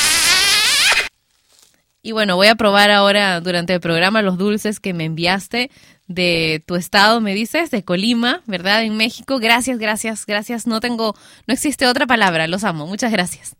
Y 2.10 2.12
bueno, 2.12 2.38
voy 2.38 2.48
a 2.48 2.56
probar 2.56 2.89
ahora 2.89 3.39
durante 3.39 3.76
el 3.76 3.80
programa 3.80 4.24
los 4.24 4.39
dulces 4.39 4.80
que 4.80 4.95
me 4.95 5.06
enviaste 5.06 5.69
de 6.08 6.63
tu 6.65 6.76
estado, 6.76 7.22
me 7.22 7.36
dices, 7.36 7.69
de 7.69 7.84
Colima, 7.84 8.41
¿verdad? 8.48 8.82
En 8.82 8.98
México. 8.98 9.38
Gracias, 9.38 9.78
gracias, 9.78 10.26
gracias. 10.26 10.65
No 10.65 10.80
tengo, 10.80 11.13
no 11.45 11.54
existe 11.54 11.86
otra 11.86 12.08
palabra. 12.08 12.48
Los 12.48 12.63
amo. 12.63 12.88
Muchas 12.88 13.12
gracias. 13.12 13.56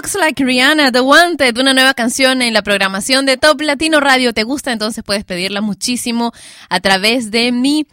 Walks 0.00 0.14
Like 0.14 0.42
Rihanna, 0.42 0.92
The 0.92 1.02
Wanted, 1.02 1.58
una 1.58 1.74
nueva 1.74 1.92
canción 1.92 2.40
en 2.40 2.54
la 2.54 2.62
programación 2.62 3.26
de 3.26 3.36
Top 3.36 3.60
Latino 3.60 4.00
Radio. 4.00 4.32
¿Te 4.32 4.44
gusta? 4.44 4.72
Entonces 4.72 5.04
puedes 5.04 5.26
pedirla 5.26 5.60
muchísimo 5.60 6.32
a 6.70 6.80
través 6.80 7.30
de 7.30 7.52
mi 7.52 7.86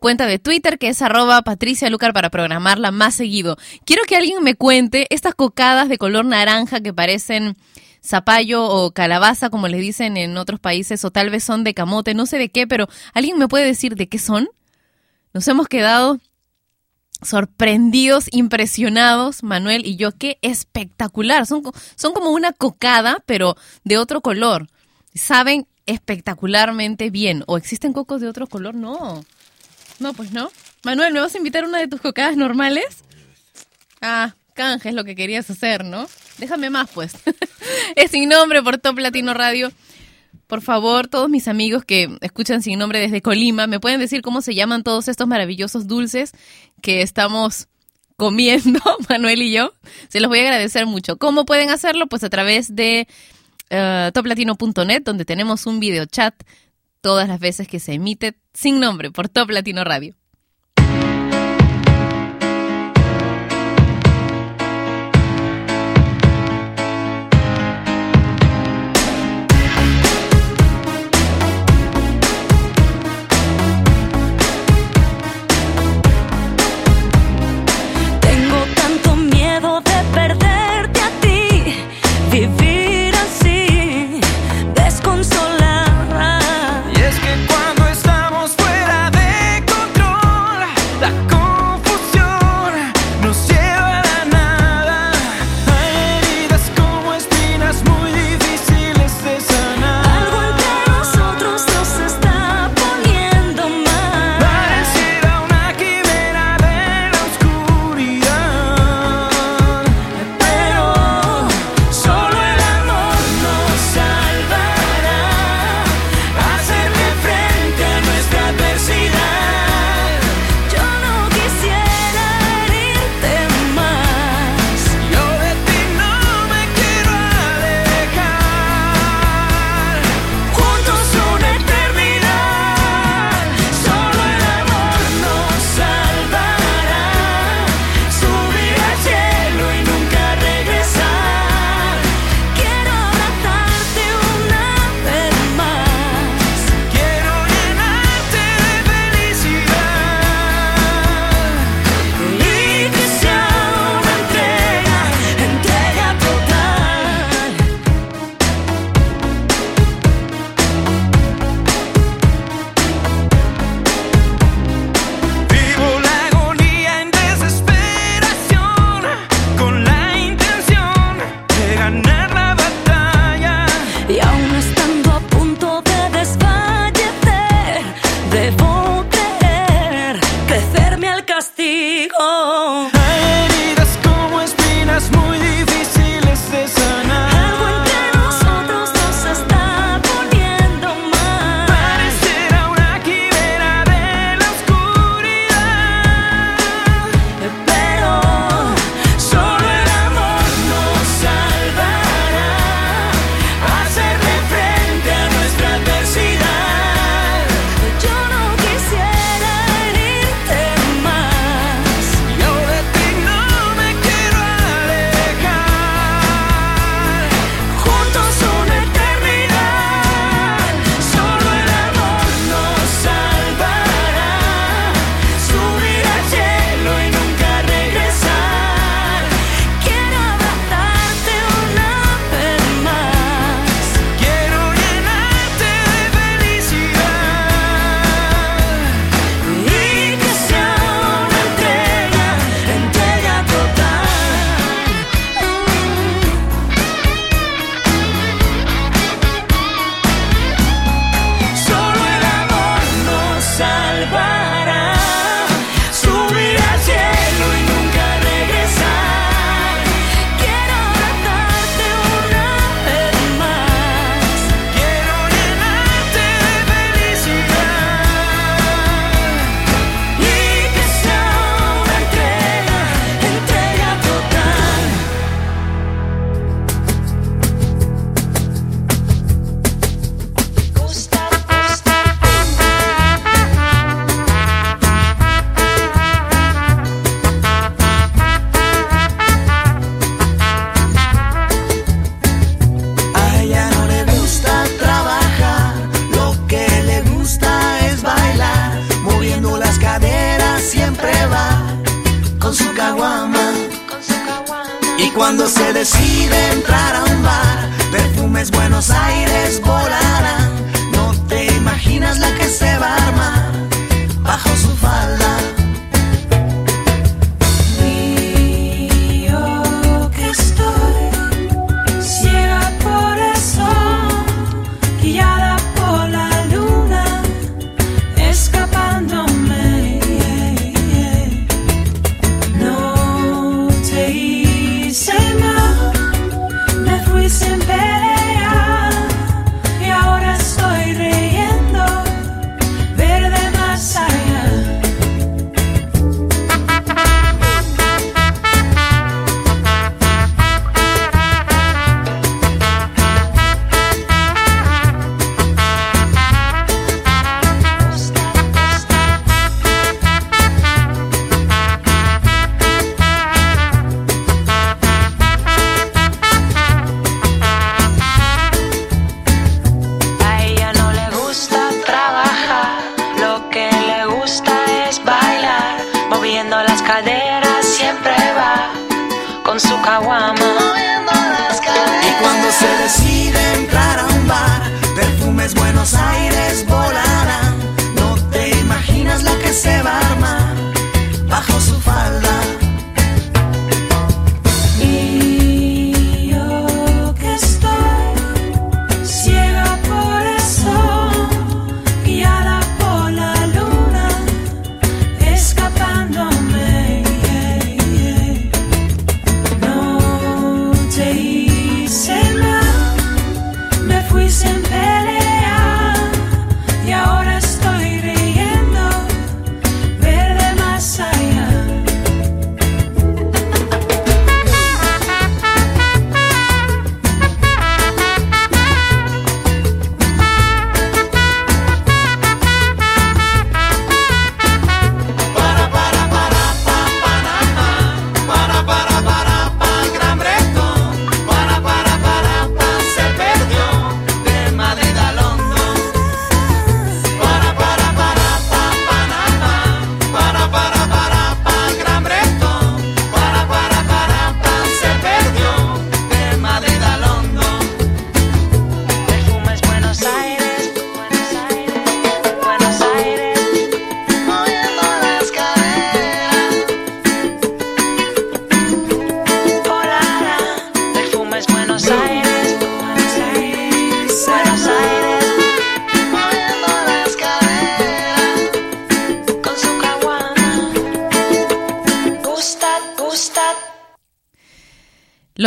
cuenta 0.00 0.26
de 0.26 0.40
Twitter, 0.40 0.76
que 0.76 0.88
es 0.88 1.00
arroba 1.02 1.40
Patricia 1.42 1.88
Lucar, 1.88 2.12
para 2.14 2.30
programarla 2.30 2.90
más 2.90 3.14
seguido. 3.14 3.58
Quiero 3.84 4.02
que 4.08 4.16
alguien 4.16 4.42
me 4.42 4.56
cuente 4.56 5.06
estas 5.10 5.36
cocadas 5.36 5.88
de 5.88 5.98
color 5.98 6.24
naranja 6.24 6.80
que 6.80 6.92
parecen 6.92 7.56
zapallo 8.04 8.64
o 8.64 8.90
calabaza, 8.90 9.48
como 9.48 9.68
les 9.68 9.82
dicen 9.82 10.16
en 10.16 10.36
otros 10.38 10.58
países, 10.58 11.04
o 11.04 11.12
tal 11.12 11.30
vez 11.30 11.44
son 11.44 11.62
de 11.62 11.74
camote, 11.74 12.12
no 12.12 12.26
sé 12.26 12.38
de 12.38 12.48
qué, 12.48 12.66
pero 12.66 12.88
¿alguien 13.14 13.38
me 13.38 13.46
puede 13.46 13.66
decir 13.66 13.94
de 13.94 14.08
qué 14.08 14.18
son? 14.18 14.48
Nos 15.32 15.46
hemos 15.46 15.68
quedado 15.68 16.18
sorprendidos, 17.22 18.26
impresionados, 18.30 19.42
Manuel 19.42 19.86
y 19.86 19.96
yo. 19.96 20.12
Qué 20.12 20.38
espectacular. 20.42 21.46
Son, 21.46 21.62
son 21.96 22.12
como 22.12 22.30
una 22.30 22.52
cocada, 22.52 23.18
pero 23.26 23.56
de 23.84 23.98
otro 23.98 24.20
color. 24.20 24.68
Saben 25.14 25.66
espectacularmente 25.86 27.10
bien. 27.10 27.44
¿O 27.46 27.56
existen 27.56 27.92
cocos 27.92 28.20
de 28.20 28.28
otro 28.28 28.46
color? 28.46 28.74
No. 28.74 29.24
No, 29.98 30.12
pues 30.14 30.32
no. 30.32 30.50
Manuel, 30.84 31.12
¿me 31.12 31.20
vas 31.20 31.34
a 31.34 31.38
invitar 31.38 31.64
a 31.64 31.68
una 31.68 31.78
de 31.78 31.88
tus 31.88 32.00
cocadas 32.00 32.36
normales? 32.36 33.04
Ah, 34.00 34.34
canje 34.54 34.88
es 34.88 34.94
lo 34.94 35.04
que 35.04 35.14
querías 35.14 35.48
hacer, 35.48 35.84
¿no? 35.84 36.08
Déjame 36.38 36.70
más, 36.70 36.90
pues. 36.90 37.12
es 37.96 38.10
sin 38.10 38.28
nombre 38.28 38.62
por 38.62 38.78
Top 38.78 38.98
Latino 38.98 39.32
Radio. 39.34 39.70
Por 40.52 40.60
favor, 40.60 41.08
todos 41.08 41.30
mis 41.30 41.48
amigos 41.48 41.82
que 41.82 42.14
escuchan 42.20 42.62
sin 42.62 42.78
nombre 42.78 42.98
desde 42.98 43.22
Colima, 43.22 43.66
¿me 43.66 43.80
pueden 43.80 43.98
decir 43.98 44.20
cómo 44.20 44.42
se 44.42 44.54
llaman 44.54 44.82
todos 44.82 45.08
estos 45.08 45.26
maravillosos 45.26 45.86
dulces 45.86 46.32
que 46.82 47.00
estamos 47.00 47.68
comiendo, 48.18 48.78
Manuel 49.08 49.40
y 49.40 49.50
yo? 49.50 49.72
Se 50.10 50.20
los 50.20 50.28
voy 50.28 50.40
a 50.40 50.42
agradecer 50.42 50.84
mucho. 50.84 51.16
¿Cómo 51.16 51.46
pueden 51.46 51.70
hacerlo? 51.70 52.06
Pues 52.06 52.22
a 52.22 52.28
través 52.28 52.76
de 52.76 53.08
eh, 53.70 54.10
toplatino.net, 54.12 55.02
donde 55.02 55.24
tenemos 55.24 55.64
un 55.64 55.80
video 55.80 56.04
chat 56.04 56.34
todas 57.00 57.26
las 57.28 57.40
veces 57.40 57.66
que 57.66 57.80
se 57.80 57.94
emite 57.94 58.36
sin 58.52 58.78
nombre 58.78 59.10
por 59.10 59.30
Top 59.30 59.48
Latino 59.48 59.84
Radio. 59.84 60.14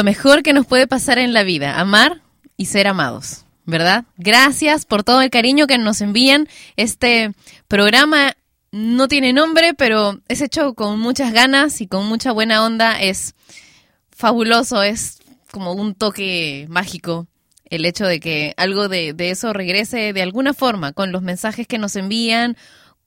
Mejor 0.06 0.44
que 0.44 0.54
nos 0.54 0.68
puede 0.68 0.86
pasar 0.86 1.18
en 1.18 1.34
la 1.34 1.42
vida, 1.42 1.80
amar 1.80 2.22
y 2.58 2.68
ser 2.68 2.88
amados, 2.88 3.46
¿verdad? 3.66 4.06
Gracias 4.18 4.86
por 4.86 5.04
todo 5.04 5.22
el 5.22 5.32
cariño 5.32 5.66
que 5.66 5.80
nos 5.80 6.00
envían. 6.00 6.48
Este 6.76 7.34
programa 7.68 8.38
no 8.72 9.08
tiene 9.08 9.34
nombre, 9.34 9.74
pero 9.74 10.22
es 10.28 10.42
hecho 10.42 10.76
con 10.76 11.00
muchas 11.00 11.34
ganas 11.34 11.82
y 11.82 11.88
con 11.88 12.06
mucha 12.06 12.32
buena 12.32 12.64
onda. 12.64 13.02
Es 13.02 13.34
fabuloso, 14.12 14.84
es 14.84 15.18
como 15.50 15.74
un 15.74 15.96
toque 15.96 16.68
mágico 16.70 17.26
el 17.72 17.84
hecho 17.84 18.06
de 18.06 18.20
que 18.20 18.54
algo 18.58 18.88
de, 18.88 19.14
de 19.14 19.32
eso 19.32 19.54
regrese 19.54 20.14
de 20.14 20.22
alguna 20.22 20.54
forma, 20.54 20.94
con 20.94 21.12
los 21.12 21.24
mensajes 21.24 21.66
que 21.66 21.80
nos 21.80 21.96
envían, 21.96 22.58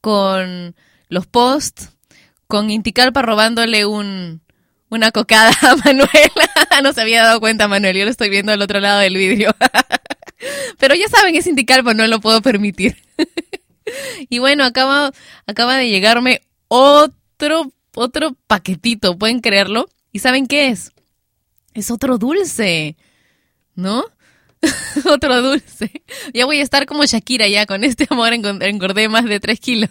con 0.00 0.74
los 1.08 1.28
posts, 1.28 1.90
con 2.48 2.70
Inticalpa 2.70 3.22
robándole 3.22 3.86
un, 3.86 4.42
una 4.90 5.10
cocada 5.12 5.50
a 5.62 5.76
Manuel. 5.76 6.08
no 6.82 6.92
se 6.92 7.00
había 7.00 7.22
dado 7.22 7.40
cuenta 7.40 7.68
Manuel, 7.68 7.96
yo 7.96 8.04
lo 8.04 8.10
estoy 8.10 8.30
viendo 8.30 8.52
al 8.52 8.62
otro 8.62 8.80
lado 8.80 9.00
del 9.00 9.16
vidrio. 9.16 9.54
Pero 10.78 10.94
ya 10.94 11.08
saben, 11.08 11.34
es 11.34 11.46
Inticalpa, 11.46 11.94
no 11.94 12.06
lo 12.06 12.20
puedo 12.20 12.40
permitir. 12.42 12.96
y 14.28 14.38
bueno, 14.38 14.64
acaba, 14.64 15.12
acaba 15.46 15.76
de 15.76 15.88
llegarme 15.88 16.42
otro, 16.68 17.72
otro 17.94 18.36
paquetito, 18.46 19.18
¿pueden 19.18 19.40
creerlo? 19.40 19.88
¿Y 20.12 20.20
saben 20.20 20.46
qué 20.46 20.68
es? 20.68 20.92
Es 21.74 21.90
otro 21.90 22.18
dulce, 22.18 22.96
¿no? 23.74 24.04
otro 25.04 25.42
dulce. 25.42 25.90
Ya 26.34 26.46
voy 26.46 26.58
a 26.60 26.62
estar 26.62 26.86
como 26.86 27.04
Shakira 27.04 27.46
ya, 27.48 27.66
con 27.66 27.84
este 27.84 28.06
amor 28.10 28.32
engor- 28.32 28.62
engordé 28.62 29.08
más 29.08 29.24
de 29.24 29.40
3 29.40 29.60
kilos. 29.60 29.90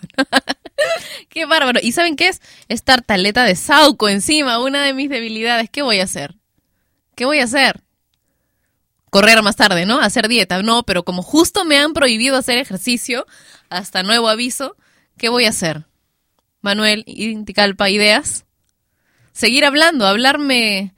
qué 1.29 1.45
bárbaro. 1.45 1.79
¿Y 1.81 1.91
saben 1.91 2.15
qué 2.15 2.27
es? 2.29 2.41
Es 2.67 2.83
tartaleta 2.83 3.43
de 3.43 3.55
sauco 3.55 4.09
encima, 4.09 4.59
una 4.59 4.83
de 4.83 4.93
mis 4.93 5.09
debilidades. 5.09 5.69
¿Qué 5.69 5.81
voy 5.81 5.99
a 5.99 6.03
hacer? 6.03 6.35
¿Qué 7.15 7.25
voy 7.25 7.39
a 7.39 7.45
hacer? 7.45 7.81
Correr 9.09 9.41
más 9.41 9.55
tarde, 9.55 9.85
¿no? 9.85 9.99
Hacer 9.99 10.27
dieta. 10.27 10.61
No, 10.61 10.83
pero 10.83 11.03
como 11.03 11.21
justo 11.21 11.63
me 11.65 11.77
han 11.77 11.93
prohibido 11.93 12.35
hacer 12.37 12.57
ejercicio, 12.57 13.25
hasta 13.69 14.03
nuevo 14.03 14.27
aviso, 14.27 14.75
¿qué 15.17 15.29
voy 15.29 15.45
a 15.45 15.49
hacer? 15.49 15.85
Manuel, 16.61 17.03
Inticalpa, 17.07 17.89
ideas. 17.89 18.45
Seguir 19.31 19.65
hablando, 19.65 20.05
hablarme 20.05 20.93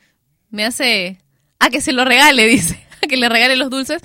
me 0.49 0.65
hace... 0.65 1.19
Ah, 1.59 1.69
que 1.69 1.81
se 1.81 1.91
lo 1.91 2.03
regale, 2.05 2.45
dice. 2.47 2.83
Que 3.09 3.17
le 3.17 3.27
regale 3.27 3.55
los 3.55 3.69
dulces 3.69 4.01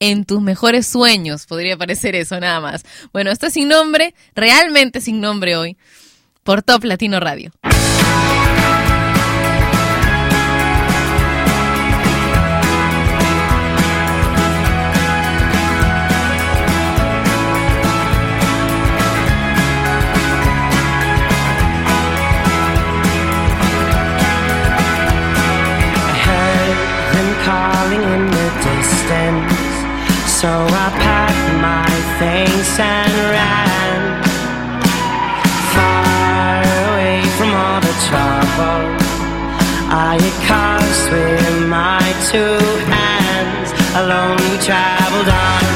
en 0.00 0.24
tus 0.24 0.40
mejores 0.40 0.86
sueños. 0.86 1.46
Podría 1.46 1.76
parecer 1.76 2.14
eso, 2.14 2.38
nada 2.40 2.60
más. 2.60 2.84
Bueno, 3.12 3.30
esto 3.30 3.46
es 3.46 3.54
sin 3.54 3.68
nombre, 3.68 4.14
realmente 4.34 5.00
sin 5.00 5.20
nombre 5.20 5.56
hoy, 5.56 5.76
por 6.42 6.62
Top 6.62 6.84
Latino 6.84 7.20
Radio. 7.20 7.52
So 30.38 30.46
I 30.46 30.88
packed 31.02 31.50
my 31.58 31.90
things 32.22 32.78
and 32.78 33.12
ran 33.34 34.22
far 35.74 36.62
away 36.62 37.26
from 37.36 37.50
all 37.58 37.80
the 37.80 37.96
trouble 38.06 38.86
I 39.90 40.14
had 40.22 40.38
caused 40.46 41.10
with 41.10 41.66
my 41.66 42.06
two 42.30 42.54
hands. 42.86 43.74
Alone 43.98 44.38
we 44.46 44.58
traveled 44.62 45.26
on 45.26 45.67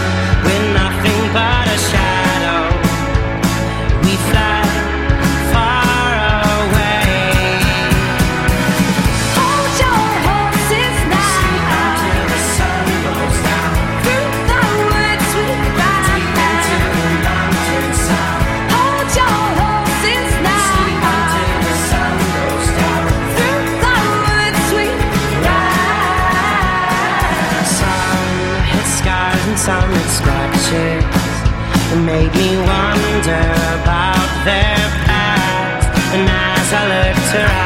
her 37.32 37.61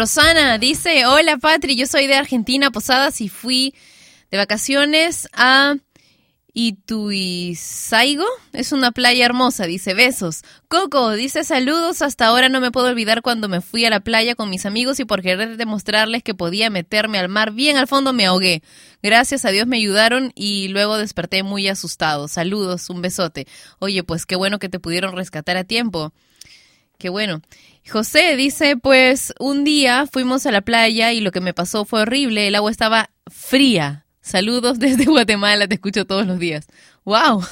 Rosana 0.00 0.56
dice, 0.56 1.04
hola 1.04 1.36
Patri, 1.36 1.76
yo 1.76 1.86
soy 1.86 2.06
de 2.06 2.14
Argentina, 2.14 2.70
Posadas, 2.70 3.20
y 3.20 3.28
fui 3.28 3.74
de 4.30 4.38
vacaciones 4.38 5.28
a 5.34 5.76
Ituizaigo. 6.54 8.24
Es 8.54 8.72
una 8.72 8.92
playa 8.92 9.26
hermosa, 9.26 9.66
dice 9.66 9.92
besos. 9.92 10.40
Coco 10.68 11.10
dice 11.10 11.44
saludos, 11.44 12.00
hasta 12.00 12.24
ahora 12.24 12.48
no 12.48 12.62
me 12.62 12.70
puedo 12.70 12.86
olvidar 12.86 13.20
cuando 13.20 13.46
me 13.50 13.60
fui 13.60 13.84
a 13.84 13.90
la 13.90 14.00
playa 14.00 14.34
con 14.34 14.48
mis 14.48 14.64
amigos 14.64 14.98
y 15.00 15.04
por 15.04 15.20
querer 15.20 15.58
demostrarles 15.58 16.22
que 16.22 16.32
podía 16.34 16.70
meterme 16.70 17.18
al 17.18 17.28
mar 17.28 17.52
bien 17.52 17.76
al 17.76 17.86
fondo 17.86 18.14
me 18.14 18.24
ahogué. 18.24 18.62
Gracias 19.02 19.44
a 19.44 19.50
Dios 19.50 19.66
me 19.66 19.76
ayudaron 19.76 20.32
y 20.34 20.68
luego 20.68 20.96
desperté 20.96 21.42
muy 21.42 21.68
asustado. 21.68 22.26
Saludos, 22.26 22.88
un 22.88 23.02
besote. 23.02 23.46
Oye, 23.80 24.02
pues 24.02 24.24
qué 24.24 24.36
bueno 24.36 24.58
que 24.58 24.70
te 24.70 24.80
pudieron 24.80 25.14
rescatar 25.14 25.58
a 25.58 25.64
tiempo. 25.64 26.14
Qué 27.00 27.08
bueno. 27.08 27.40
José 27.90 28.36
dice, 28.36 28.76
pues 28.76 29.32
un 29.40 29.64
día 29.64 30.06
fuimos 30.06 30.44
a 30.44 30.52
la 30.52 30.60
playa 30.60 31.14
y 31.14 31.22
lo 31.22 31.32
que 31.32 31.40
me 31.40 31.54
pasó 31.54 31.86
fue 31.86 32.02
horrible. 32.02 32.46
El 32.46 32.54
agua 32.54 32.70
estaba 32.70 33.08
fría. 33.26 34.04
Saludos 34.20 34.78
desde 34.78 35.06
Guatemala, 35.06 35.66
te 35.66 35.76
escucho 35.76 36.04
todos 36.04 36.26
los 36.26 36.38
días. 36.38 36.66
¡Wow! 37.06 37.42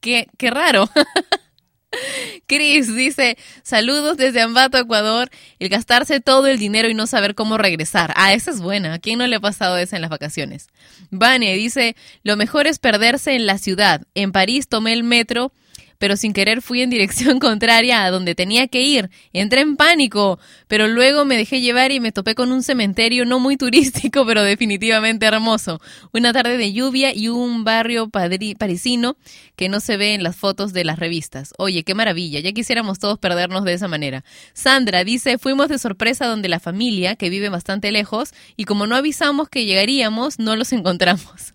¡Qué, 0.00 0.28
qué 0.36 0.50
raro! 0.50 0.90
Chris 2.46 2.94
dice, 2.94 3.38
saludos 3.62 4.18
desde 4.18 4.42
Ambato, 4.42 4.76
Ecuador. 4.76 5.30
El 5.58 5.70
gastarse 5.70 6.20
todo 6.20 6.46
el 6.46 6.58
dinero 6.58 6.90
y 6.90 6.94
no 6.94 7.06
saber 7.06 7.34
cómo 7.34 7.56
regresar. 7.56 8.12
Ah, 8.16 8.34
esa 8.34 8.50
es 8.50 8.60
buena. 8.60 8.92
¿A 8.92 8.98
quién 8.98 9.18
no 9.18 9.26
le 9.26 9.36
ha 9.36 9.40
pasado 9.40 9.78
eso 9.78 9.96
en 9.96 10.02
las 10.02 10.10
vacaciones? 10.10 10.68
Vane 11.10 11.54
dice, 11.54 11.96
lo 12.24 12.36
mejor 12.36 12.66
es 12.66 12.78
perderse 12.78 13.36
en 13.36 13.46
la 13.46 13.56
ciudad. 13.56 14.02
En 14.14 14.32
París 14.32 14.68
tomé 14.68 14.92
el 14.92 15.02
metro 15.02 15.50
pero 15.98 16.16
sin 16.16 16.32
querer 16.32 16.62
fui 16.62 16.82
en 16.82 16.90
dirección 16.90 17.38
contraria 17.40 18.04
a 18.04 18.10
donde 18.10 18.34
tenía 18.34 18.68
que 18.68 18.82
ir. 18.82 19.10
Entré 19.32 19.60
en 19.60 19.76
pánico, 19.76 20.38
pero 20.68 20.88
luego 20.88 21.24
me 21.24 21.36
dejé 21.36 21.60
llevar 21.60 21.92
y 21.92 22.00
me 22.00 22.12
topé 22.12 22.34
con 22.34 22.52
un 22.52 22.62
cementerio 22.62 23.24
no 23.24 23.38
muy 23.38 23.56
turístico, 23.58 24.26
pero 24.26 24.42
definitivamente 24.42 25.26
hermoso. 25.26 25.80
Una 26.12 26.32
tarde 26.32 26.56
de 26.56 26.72
lluvia 26.72 27.14
y 27.14 27.28
un 27.28 27.64
barrio 27.64 28.08
parisino 28.08 29.16
que 29.56 29.68
no 29.68 29.80
se 29.80 29.96
ve 29.96 30.14
en 30.14 30.22
las 30.22 30.36
fotos 30.36 30.72
de 30.72 30.84
las 30.84 30.98
revistas. 30.98 31.52
Oye, 31.58 31.84
qué 31.84 31.94
maravilla, 31.94 32.40
ya 32.40 32.52
quisiéramos 32.52 32.98
todos 32.98 33.18
perdernos 33.18 33.64
de 33.64 33.74
esa 33.74 33.88
manera. 33.88 34.24
Sandra 34.52 35.04
dice, 35.04 35.38
fuimos 35.38 35.68
de 35.68 35.78
sorpresa 35.78 36.26
donde 36.26 36.48
la 36.48 36.60
familia, 36.60 37.16
que 37.16 37.30
vive 37.30 37.48
bastante 37.48 37.92
lejos, 37.92 38.32
y 38.56 38.64
como 38.64 38.86
no 38.86 38.96
avisamos 38.96 39.48
que 39.48 39.64
llegaríamos, 39.64 40.38
no 40.38 40.56
los 40.56 40.72
encontramos. 40.72 41.54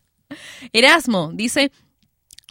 Erasmo 0.74 1.32
dice, 1.34 1.72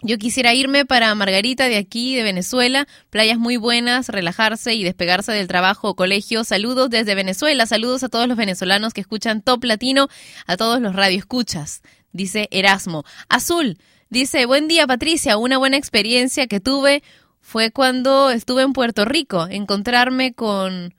yo 0.01 0.17
quisiera 0.17 0.53
irme 0.53 0.85
para 0.85 1.13
Margarita 1.13 1.65
de 1.65 1.77
aquí, 1.77 2.15
de 2.15 2.23
Venezuela. 2.23 2.87
Playas 3.09 3.37
muy 3.37 3.57
buenas, 3.57 4.07
relajarse 4.09 4.73
y 4.73 4.83
despegarse 4.83 5.33
del 5.33 5.47
trabajo 5.47 5.89
o 5.89 5.95
colegio. 5.95 6.43
Saludos 6.43 6.89
desde 6.89 7.15
Venezuela. 7.15 7.65
Saludos 7.65 8.03
a 8.03 8.09
todos 8.09 8.27
los 8.27 8.37
venezolanos 8.37 8.93
que 8.93 9.01
escuchan 9.01 9.41
Top 9.41 9.63
Latino, 9.63 10.07
a 10.47 10.55
todos 10.55 10.79
los 10.79 10.95
radioescuchas. 10.95 11.81
Dice 12.13 12.47
Erasmo. 12.51 13.03
Azul. 13.27 13.77
Dice, 14.09 14.45
buen 14.45 14.67
día 14.67 14.87
Patricia. 14.87 15.37
Una 15.37 15.57
buena 15.57 15.77
experiencia 15.77 16.47
que 16.47 16.59
tuve 16.59 17.03
fue 17.41 17.71
cuando 17.71 18.29
estuve 18.29 18.63
en 18.63 18.73
Puerto 18.73 19.05
Rico. 19.05 19.47
Encontrarme 19.49 20.33
con 20.33 20.95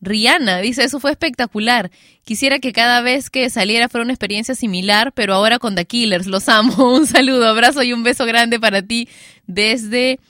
Rihanna 0.00 0.58
dice, 0.60 0.84
eso 0.84 1.00
fue 1.00 1.10
espectacular. 1.10 1.90
Quisiera 2.24 2.58
que 2.58 2.72
cada 2.72 3.00
vez 3.00 3.30
que 3.30 3.50
saliera 3.50 3.88
fuera 3.88 4.04
una 4.04 4.12
experiencia 4.12 4.54
similar, 4.54 5.12
pero 5.12 5.34
ahora 5.34 5.58
con 5.58 5.74
The 5.74 5.86
Killers. 5.86 6.26
Los 6.26 6.48
amo. 6.48 6.94
Un 6.94 7.06
saludo, 7.06 7.48
abrazo 7.48 7.82
y 7.82 7.92
un 7.92 8.02
beso 8.02 8.26
grande 8.26 8.60
para 8.60 8.82
ti 8.82 9.08
desde 9.46 10.20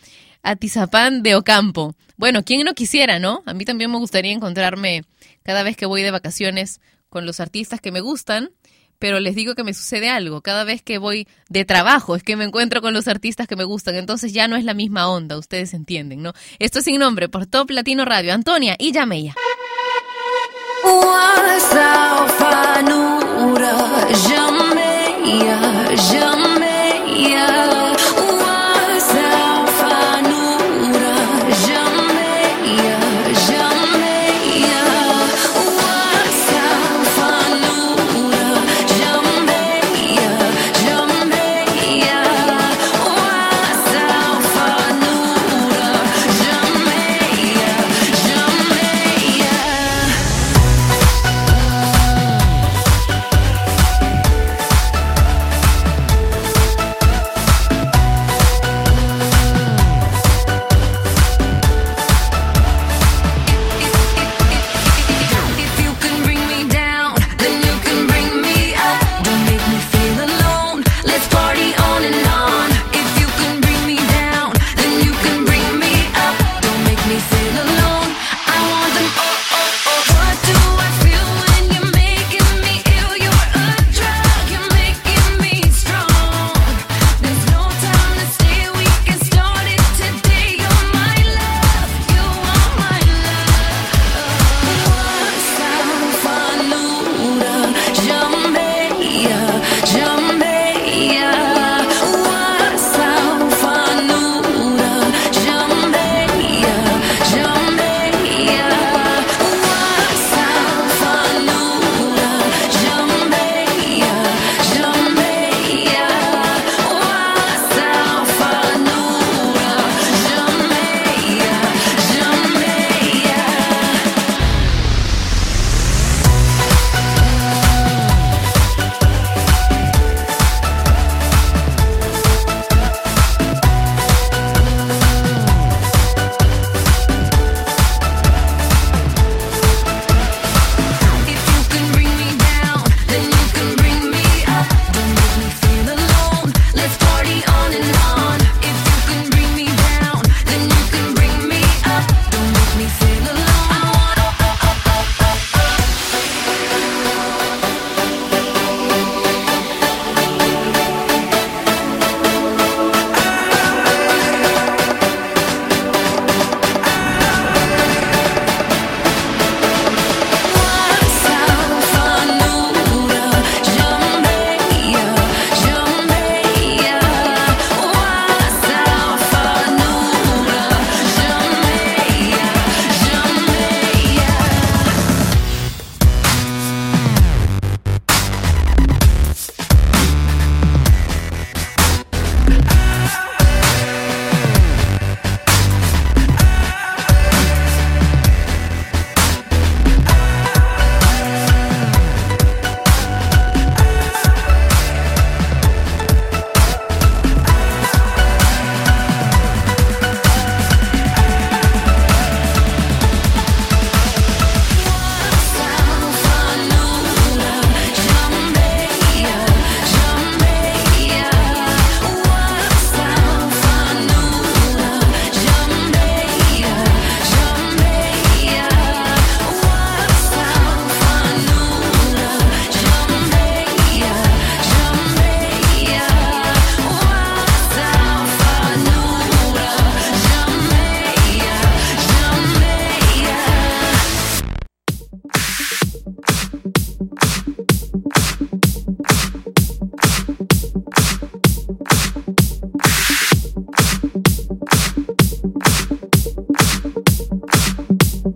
Atizapán 0.42 1.22
de 1.22 1.34
Ocampo. 1.34 1.94
Bueno, 2.16 2.42
¿quién 2.44 2.64
no 2.64 2.74
quisiera, 2.74 3.18
no? 3.18 3.42
A 3.46 3.54
mí 3.54 3.64
también 3.64 3.90
me 3.90 3.98
gustaría 3.98 4.32
encontrarme 4.32 5.04
cada 5.42 5.62
vez 5.62 5.76
que 5.76 5.86
voy 5.86 6.02
de 6.02 6.10
vacaciones 6.10 6.80
con 7.08 7.26
los 7.26 7.40
artistas 7.40 7.80
que 7.80 7.92
me 7.92 8.00
gustan, 8.00 8.50
pero 8.98 9.20
les 9.20 9.34
digo 9.34 9.54
que 9.54 9.64
me 9.64 9.74
sucede 9.74 10.08
algo. 10.08 10.42
Cada 10.42 10.64
vez 10.64 10.82
que 10.82 10.98
voy 10.98 11.28
de 11.48 11.64
trabajo 11.64 12.16
es 12.16 12.22
que 12.22 12.36
me 12.36 12.44
encuentro 12.44 12.82
con 12.82 12.92
los 12.92 13.06
artistas 13.06 13.46
que 13.46 13.56
me 13.56 13.64
gustan, 13.64 13.94
entonces 13.94 14.32
ya 14.32 14.48
no 14.48 14.56
es 14.56 14.64
la 14.64 14.74
misma 14.74 15.08
onda, 15.08 15.38
ustedes 15.38 15.74
entienden, 15.74 16.22
¿no? 16.22 16.32
Esto 16.58 16.80
es 16.80 16.86
sin 16.86 16.98
nombre 16.98 17.28
por 17.28 17.46
Top 17.46 17.70
Latino 17.70 18.04
Radio. 18.04 18.34
Antonia 18.34 18.74
y 18.78 18.92
Yameya. 18.92 19.34
Jamais, 24.10 25.14
jamais, 25.96 27.02
jamais. 27.30 27.77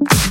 you 0.01 0.22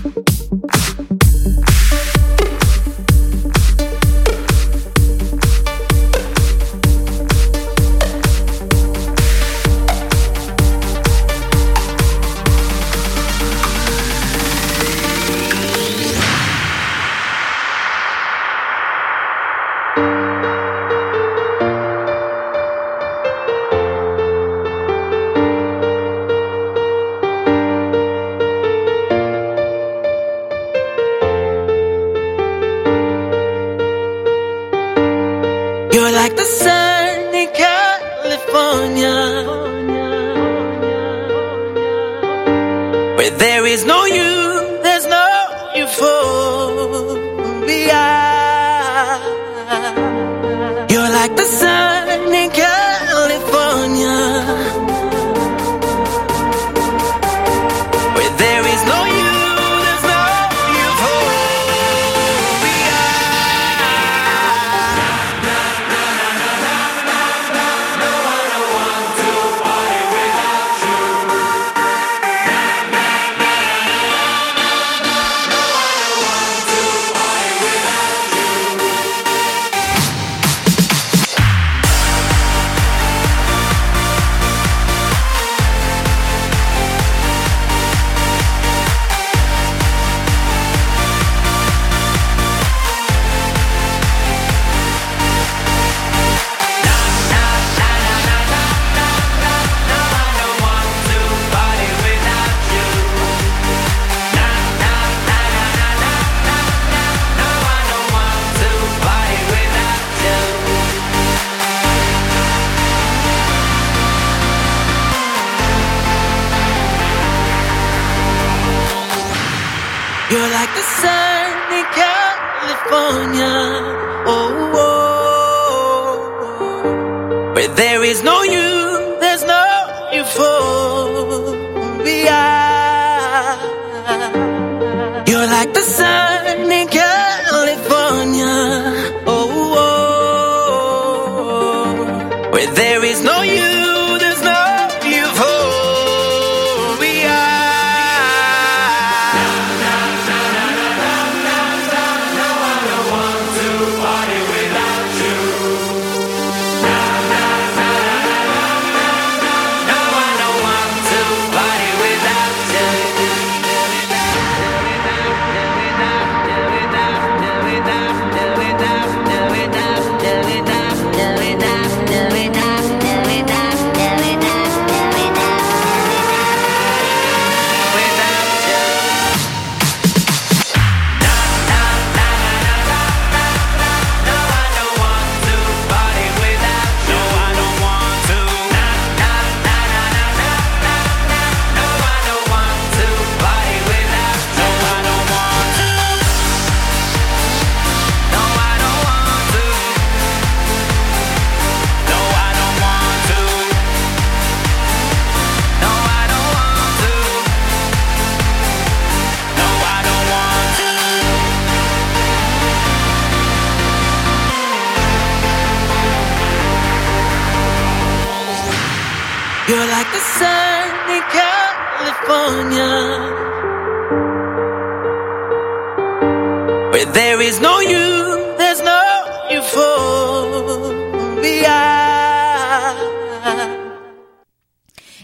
There 227.07 227.41
is 227.41 227.59
no 227.59 227.81
you, 227.81 228.55
there's 228.59 228.79
no 228.83 229.01
euphoria. 229.49 231.01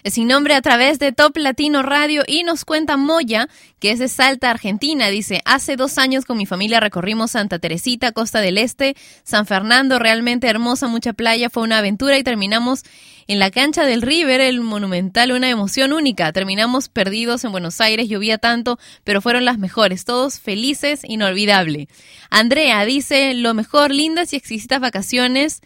Sin 0.03 0.27
nombre 0.27 0.55
a 0.55 0.61
través 0.61 0.97
de 0.97 1.11
Top 1.11 1.37
Latino 1.37 1.83
Radio 1.83 2.23
y 2.25 2.41
nos 2.43 2.65
cuenta 2.65 2.97
Moya, 2.97 3.47
que 3.79 3.91
es 3.91 3.99
de 3.99 4.07
Salta, 4.07 4.49
Argentina. 4.49 5.09
Dice, 5.09 5.41
hace 5.45 5.75
dos 5.75 5.99
años 5.99 6.25
con 6.25 6.37
mi 6.37 6.47
familia 6.47 6.79
recorrimos 6.79 7.31
Santa 7.31 7.59
Teresita, 7.59 8.11
Costa 8.11 8.39
del 8.39 8.57
Este, 8.57 8.95
San 9.23 9.45
Fernando, 9.45 9.99
realmente 9.99 10.47
hermosa, 10.47 10.87
mucha 10.87 11.13
playa, 11.13 11.51
fue 11.51 11.61
una 11.61 11.77
aventura 11.77 12.17
y 12.17 12.23
terminamos 12.23 12.83
en 13.27 13.39
la 13.39 13.51
cancha 13.51 13.85
del 13.85 14.01
River, 14.01 14.39
el 14.39 14.61
monumental, 14.61 15.31
una 15.31 15.49
emoción 15.49 15.91
única. 15.91 16.31
Terminamos 16.31 16.87
perdidos 16.87 17.43
en 17.43 17.51
Buenos 17.51 17.81
Aires, 17.81 18.07
llovía 18.07 18.37
tanto, 18.37 18.79
pero 19.03 19.21
fueron 19.21 19.43
las 19.43 19.57
mejores, 19.57 20.05
todos 20.05 20.39
felices, 20.39 21.01
inolvidable. 21.03 21.89
Andrea 22.29 22.85
dice, 22.85 23.33
lo 23.33 23.53
mejor, 23.53 23.91
lindas 23.91 24.33
y 24.33 24.37
exquisitas 24.37 24.79
vacaciones. 24.79 25.61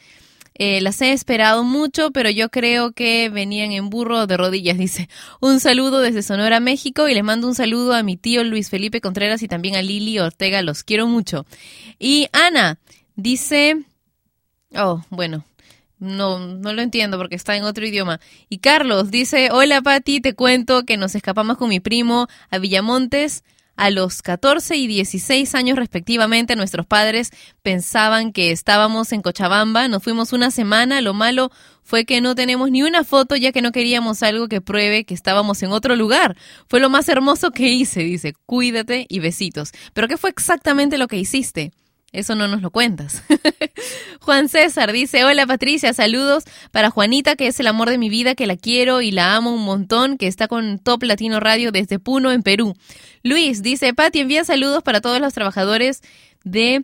Eh, 0.56 0.82
las 0.82 1.02
he 1.02 1.14
esperado 1.14 1.64
mucho, 1.64 2.12
pero 2.12 2.30
yo 2.30 2.50
creo 2.50 2.92
que 2.92 3.30
venían 3.30 3.72
en 3.72 3.90
burro 3.90 4.28
de 4.28 4.38
rodillas, 4.38 4.78
dice. 4.78 5.08
Un 5.40 5.60
saludo 5.60 6.02
desde 6.02 6.24
Sonora, 6.24 6.60
México, 6.60 7.08
y 7.08 7.14
les 7.14 7.24
mando 7.24 7.48
un 7.48 7.56
saludo 7.56 7.94
a 7.94 8.04
mi 8.04 8.18
tío 8.18 8.44
Luis 8.44 8.70
Felipe 8.70 9.02
Contreras 9.02 9.44
y 9.44 9.48
también 9.48 9.76
a 9.76 9.82
Lili 9.82 10.20
Ortega, 10.20 10.62
los 10.62 10.84
quiero 10.84 11.08
mucho. 11.08 11.46
Y 12.00 12.28
Ana 12.34 12.80
dice, 13.16 13.78
oh, 14.76 15.04
bueno, 15.10 15.46
no, 16.02 16.40
no 16.40 16.74
lo 16.74 16.82
entiendo 16.82 17.18
porque 17.18 17.36
está 17.36 17.56
en 17.56 17.64
otro 17.64 17.86
idioma. 17.86 18.20
Y 18.50 18.58
Carlos 18.58 19.12
dice, 19.12 19.50
hola 19.52 19.82
Pati, 19.82 20.20
te 20.20 20.34
cuento 20.34 20.84
que 20.84 20.98
nos 20.98 21.16
escapamos 21.16 21.58
con 21.58 21.70
mi 21.70 21.80
primo 21.80 22.28
a 22.50 22.58
Villamontes 22.58 23.44
a 23.76 23.90
los 23.90 24.22
14 24.22 24.76
y 24.76 24.88
16 24.88 25.56
años 25.56 25.78
respectivamente, 25.78 26.56
nuestros 26.56 26.86
padres 26.86 27.32
pensaban 27.62 28.34
que 28.34 28.52
estábamos 28.52 29.12
en 29.12 29.22
Cochabamba, 29.22 29.88
nos 29.88 30.04
fuimos 30.04 30.34
una 30.34 30.52
semana, 30.52 31.02
lo 31.02 31.14
malo 31.14 31.52
fue 31.84 32.06
que 32.06 32.20
no 32.20 32.36
tenemos 32.36 32.70
ni 32.72 32.84
una 32.84 33.04
foto 33.04 33.36
ya 33.36 33.52
que 33.52 33.62
no 33.62 33.72
queríamos 33.72 34.24
algo 34.24 34.48
que 34.48 34.62
pruebe 34.62 35.06
que 35.06 35.14
estábamos 35.14 35.64
en 35.64 35.72
otro 35.72 35.96
lugar. 35.96 36.36
Fue 36.68 36.80
lo 36.80 36.90
más 36.90 37.10
hermoso 37.10 37.52
que 37.52 37.70
hice, 37.70 38.02
dice, 38.02 38.34
cuídate 38.46 39.06
y 39.08 39.20
besitos. 39.20 39.72
Pero 39.94 40.08
¿qué 40.08 40.18
fue 40.18 40.30
exactamente 40.30 40.98
lo 40.98 41.08
que 41.08 41.18
hiciste? 41.18 41.72
Eso 42.12 42.36
no 42.36 42.48
nos 42.50 42.62
lo 42.62 42.72
cuentas. 42.72 43.24
Juan 44.20 44.50
César 44.50 44.92
dice, 44.92 45.24
hola 45.24 45.48
Patricia, 45.48 45.94
saludos 45.94 46.44
para 46.72 46.90
Juanita, 46.90 47.38
que 47.38 47.48
es 47.48 47.60
el 47.62 47.68
amor 47.68 47.90
de 47.90 47.98
mi 47.98 48.10
vida, 48.10 48.36
que 48.36 48.48
la 48.48 48.58
quiero 48.58 49.02
y 49.02 49.12
la 49.12 49.36
amo 49.36 49.54
un 49.54 49.64
montón, 49.64 50.18
que 50.18 50.28
está 50.28 50.50
con 50.50 50.78
Top 50.80 51.04
Latino 51.04 51.40
Radio 51.40 51.72
desde 51.72 52.00
Puno, 52.00 52.32
en 52.32 52.44
Perú. 52.44 52.76
Luis 53.24 53.64
dice, 53.64 53.94
Pati, 53.94 54.20
envía 54.20 54.44
saludos 54.44 54.84
para 54.84 55.00
todos 55.00 55.22
los 55.22 55.34
trabajadores 55.34 56.02
de 56.44 56.84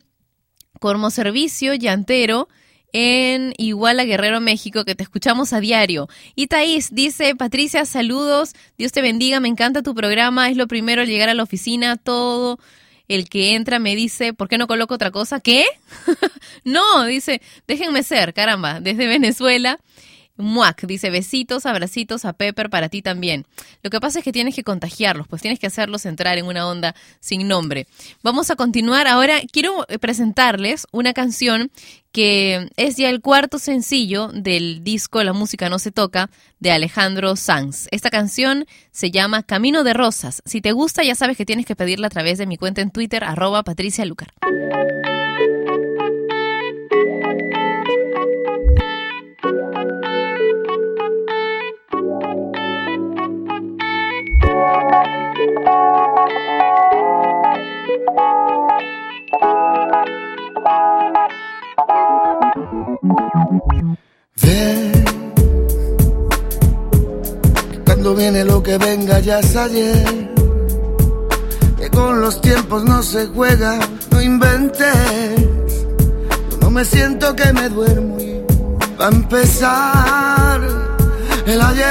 Cormoservicio 0.80 1.74
Llantero 1.74 2.48
en 2.94 3.54
Iguala 3.58 4.06
Guerrero, 4.06 4.40
México, 4.40 4.86
que 4.86 4.96
te 4.96 5.04
escuchamos 5.04 5.52
a 5.52 5.60
diario. 5.60 6.08
Y 6.36 6.48
Thaís 6.48 6.96
dice, 6.96 7.36
Patricia, 7.36 7.84
saludos, 7.84 8.54
Dios 8.78 8.94
te 8.94 9.02
bendiga, 9.02 9.42
me 9.42 9.50
encanta 9.50 9.82
tu 9.84 9.94
programa, 9.94 10.50
es 10.50 10.56
lo 10.56 10.68
primero 10.68 11.02
al 11.02 11.08
llegar 11.08 11.28
a 11.28 11.34
la 11.34 11.44
oficina, 11.44 11.98
todo 11.98 12.60
el 13.08 13.30
que 13.30 13.56
entra 13.56 13.80
me 13.80 13.96
dice, 13.96 14.34
¿por 14.34 14.50
qué 14.50 14.58
no 14.58 14.68
coloco 14.68 14.96
otra 14.96 15.12
cosa? 15.12 15.40
¿Qué? 15.40 15.66
no, 16.64 17.06
dice, 17.06 17.42
déjenme 17.68 18.04
ser, 18.04 18.34
caramba, 18.34 18.80
desde 18.80 19.08
Venezuela. 19.08 19.80
Muac 20.38 20.86
dice 20.86 21.10
besitos, 21.10 21.66
abracitos 21.66 22.26
a 22.26 22.34
Pepper 22.34 22.70
para 22.70 22.90
ti 22.90 23.02
también. 23.02 23.46
Lo 23.84 23.90
que 23.90 24.00
pasa 24.00 24.20
es 24.20 24.26
que 24.26 24.32
tienes 24.32 24.56
que 24.56 24.64
contagiarlos, 24.64 25.28
pues 25.28 25.42
tienes 25.42 25.60
que 25.60 25.68
hacerlos 25.68 26.06
entrar 26.06 26.38
en 26.38 26.46
una 26.46 26.68
onda 26.68 26.96
sin 27.20 27.48
nombre. 27.48 27.88
Vamos 28.24 28.50
a 28.50 28.56
continuar. 28.56 29.08
Ahora 29.08 29.40
quiero 29.52 29.86
eh, 29.90 30.00
presentarles 30.00 30.88
una 30.92 31.14
canción 31.14 31.72
que 32.12 32.70
es 32.78 32.96
ya 32.96 33.10
el 33.10 33.22
cuarto 33.22 33.60
sencillo 33.60 34.30
del 34.30 34.84
disco 34.84 35.24
La 35.24 35.34
música 35.34 35.70
no 35.70 35.78
se 35.78 35.92
toca 35.92 36.30
de 36.60 36.72
Alejandro 36.72 37.36
Sanz. 37.36 37.88
Esta 37.92 38.10
canción 38.10 38.66
se 38.92 39.12
llama 39.12 39.44
Camino 39.44 39.84
de 39.84 39.94
Rosas. 39.94 40.42
Si 40.46 40.62
te 40.62 40.72
gusta 40.72 41.04
ya 41.04 41.16
sabes 41.16 41.38
que 41.38 41.46
tienes 41.46 41.66
que 41.66 41.76
pedirla 41.76 42.08
a 42.08 42.12
través 42.12 42.38
de 42.38 42.48
mi 42.48 42.58
cuenta 42.58 42.82
en 42.82 42.92
Twitter 42.92 43.24
arroba 43.24 43.64
Patricia 43.64 44.04
Que 58.08 58.14
cuando 67.86 68.16
viene 68.16 68.46
lo 68.46 68.64
que 68.64 68.78
venga 68.78 69.20
ya 69.20 69.40
es 69.40 69.54
ayer. 69.58 70.32
Que 71.78 71.90
con 71.90 72.22
los 72.22 72.40
tiempos 72.40 72.86
no 72.86 73.04
se 73.04 73.28
juega, 73.28 73.78
no 74.12 74.22
inventes. 74.22 75.42
Yo 76.52 76.58
no 76.62 76.72
me 76.72 76.86
siento 76.86 77.36
que 77.36 77.52
me 77.52 77.68
duermo 77.68 78.18
y 78.22 78.42
va 78.98 79.08
a 79.08 79.10
empezar 79.10 80.62
el 81.46 81.62
ayer. 81.62 81.86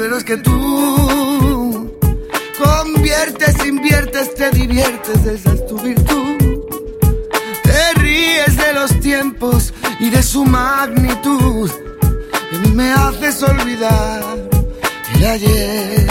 Pero 0.00 0.16
es 0.16 0.24
que 0.24 0.36
tú 0.38 0.59
conviertes, 3.40 3.66
inviertes, 3.66 4.34
te 4.34 4.50
diviertes, 4.50 5.26
esa 5.26 5.52
es 5.52 5.66
tu 5.66 5.78
virtud. 5.78 6.64
Te 7.62 8.00
ríes 8.00 8.56
de 8.56 8.72
los 8.74 9.00
tiempos 9.00 9.72
y 9.98 10.10
de 10.10 10.22
su 10.22 10.44
magnitud. 10.44 11.70
Y 12.52 12.68
me 12.68 12.92
haces 12.92 13.42
olvidar 13.42 14.22
el 15.14 15.24
ayer. 15.24 16.06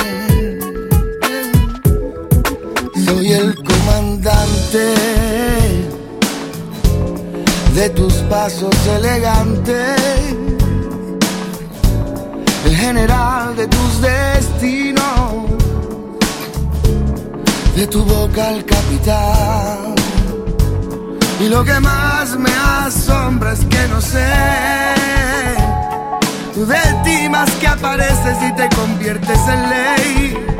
Soy 3.05 3.31
el 3.33 3.55
comandante 3.55 4.93
de 7.75 7.89
tus 7.91 8.13
pasos 8.29 8.75
elegantes. 8.87 10.01
El 12.65 12.75
general 12.75 13.55
de 13.55 13.67
tus 13.67 14.01
destinos. 14.01 15.48
De 17.79 17.87
tu 17.87 18.03
boca 18.03 18.51
el 18.51 18.65
capitán. 18.65 19.95
Y 21.39 21.47
lo 21.47 21.63
que 21.63 21.79
más 21.79 22.37
me 22.37 22.49
asombra 22.85 23.53
es 23.53 23.63
que 23.63 23.87
no 23.87 24.01
sé 24.01 24.27
Tú 26.53 26.65
de 26.65 26.81
ti 27.05 27.29
más 27.29 27.49
que 27.51 27.67
apareces 27.67 28.37
y 28.49 28.53
te 28.53 28.67
conviertes 28.75 29.39
en 29.47 29.69
ley 29.69 30.58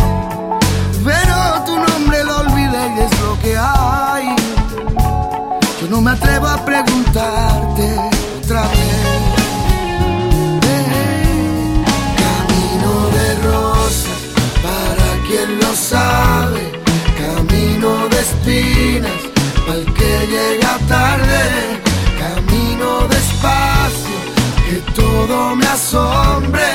me 25.55 25.67
asombre. 25.67 26.69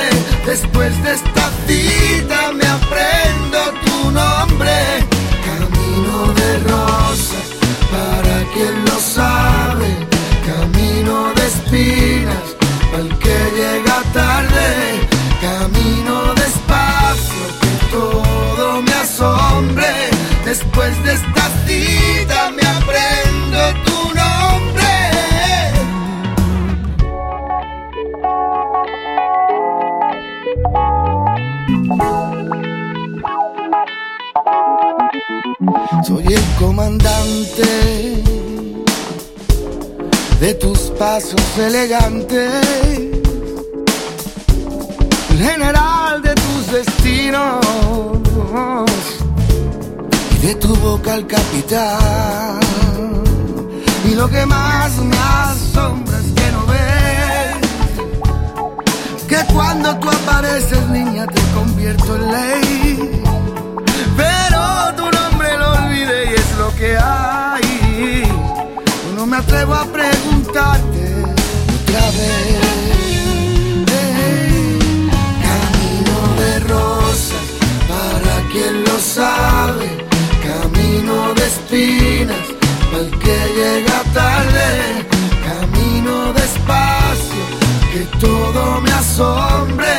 Después 0.46 0.92
de 1.02 1.12
esta 1.14 1.44
cita 1.66 2.52
me 2.52 2.66
aprendo 2.78 3.58
tu 3.84 4.10
nombre, 4.10 4.76
camino 5.50 6.32
de 6.40 6.58
rosas, 6.70 7.46
para 7.94 8.36
quien 8.52 8.84
lo 8.84 8.98
sabe, 9.00 9.88
camino 10.50 11.32
de 11.36 11.46
espinas, 11.46 12.46
al 12.96 13.08
que 13.18 13.38
llega 13.58 13.96
tarde, 14.12 14.68
camino 15.40 16.34
despacio, 16.34 17.44
que 17.60 17.72
todo 17.96 18.82
me 18.82 18.94
asombre. 18.94 19.92
Después 20.44 20.92
de 21.04 21.14
esta 21.14 21.43
comandante 36.66 37.70
de 40.40 40.54
tus 40.54 40.78
pasos 40.98 41.42
elegantes, 41.58 42.52
el 45.30 45.38
general 45.50 46.22
de 46.22 46.34
tus 46.34 46.72
destinos 46.72 47.60
y 50.34 50.46
de 50.46 50.54
tu 50.54 50.74
boca 50.76 51.14
el 51.16 51.26
capitán. 51.26 52.60
Y 54.08 54.14
lo 54.14 54.28
que 54.28 54.46
más 54.46 54.96
me 55.10 55.16
asombra 55.16 56.18
es 56.18 56.32
que 56.38 56.52
no 56.52 56.66
ves 56.72 57.56
que 59.28 59.52
cuando 59.52 59.96
tú 59.98 60.08
apareces, 60.08 60.88
niña, 60.88 61.26
te 61.26 61.42
convierto 61.58 62.16
en 62.16 62.32
ley. 62.32 63.22
Pero 64.16 64.60
tu 64.96 65.13
que 66.84 66.96
hay. 66.98 68.22
No 69.16 69.24
me 69.26 69.36
atrevo 69.38 69.74
a 69.74 69.84
preguntarte 69.86 71.04
otra 71.76 72.04
vez. 72.18 72.60
Camino 75.48 76.18
de 76.40 76.52
rosas 76.72 77.46
para 77.92 78.34
quien 78.52 78.74
lo 78.84 78.96
sabe. 78.98 79.86
Camino 80.50 81.16
de 81.38 81.44
espinas 81.52 82.46
para 82.90 83.02
el 83.04 83.10
que 83.22 83.38
llega 83.58 83.98
tarde. 84.20 84.68
Camino 85.48 86.32
despacio 86.34 87.44
que 87.92 88.02
todo 88.26 88.80
me 88.82 88.92
asombre. 88.92 89.94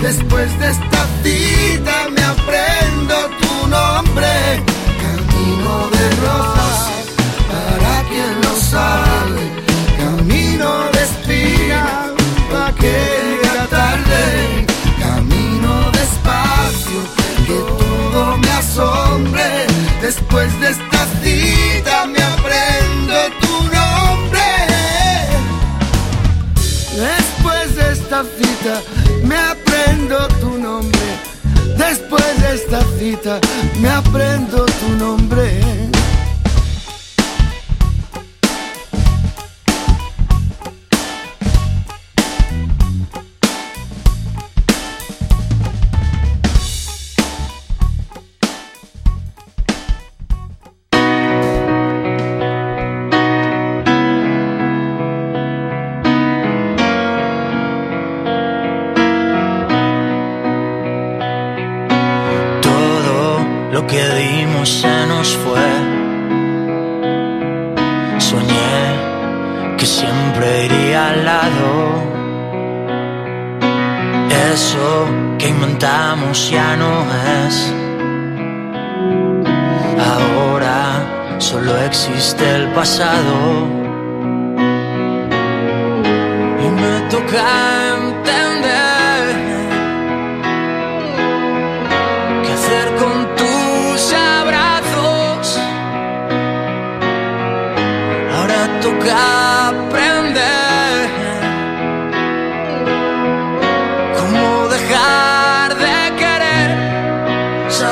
Después 0.00 0.48
de 0.58 0.68
esta 0.70 1.00
cita 1.22 1.96
me 2.14 2.22
aprendo 2.34 3.14
tu 3.40 3.68
nombre. 3.76 4.69
Para 7.50 8.08
quien 8.08 8.40
lo 8.42 8.56
sabe. 8.56 9.42
Camino 9.98 10.90
de 10.92 11.00
que 12.74 13.38
llega 13.42 13.66
tarde. 13.66 14.66
Camino 14.98 15.90
despacio 15.92 17.00
que 17.46 17.58
todo 17.78 18.36
me 18.38 18.50
asombre. 18.50 19.66
Después 20.00 20.48
de 20.60 20.70
esta 20.70 21.06
cita 21.22 22.06
me 22.06 22.22
aprendo 22.22 23.14
tu 23.40 23.54
nombre. 23.76 24.40
Después 26.96 27.76
de 27.76 27.92
esta 27.92 28.22
cita 28.38 28.82
me 29.24 29.36
aprendo 29.36 30.28
tu 30.40 30.58
nombre. 30.58 31.00
Después 31.76 32.42
de 32.42 32.54
esta 32.54 32.80
cita 32.98 33.40
me 33.80 33.88
aprendo 33.88 34.66
tu 34.66 34.96
nombre. 34.96 35.89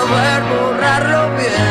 Saber 0.08 0.42
borrarlo 0.48 1.36
bien, 1.36 1.67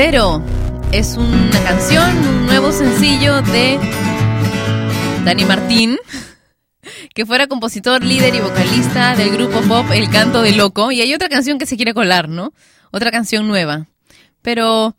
Cero 0.00 0.40
es 0.92 1.16
una 1.16 1.60
canción, 1.64 2.16
un 2.18 2.46
nuevo 2.46 2.70
sencillo 2.70 3.42
de 3.42 3.80
Dani 5.24 5.44
Martín, 5.44 5.98
que 7.16 7.26
fuera 7.26 7.48
compositor, 7.48 8.04
líder 8.04 8.32
y 8.36 8.38
vocalista 8.38 9.16
del 9.16 9.30
grupo 9.30 9.60
pop 9.62 9.86
El 9.92 10.08
Canto 10.08 10.42
de 10.42 10.52
Loco. 10.52 10.92
Y 10.92 11.00
hay 11.00 11.12
otra 11.14 11.28
canción 11.28 11.58
que 11.58 11.66
se 11.66 11.74
quiere 11.74 11.94
colar, 11.94 12.28
¿no? 12.28 12.52
Otra 12.92 13.10
canción 13.10 13.48
nueva. 13.48 13.88
Pero 14.40 14.94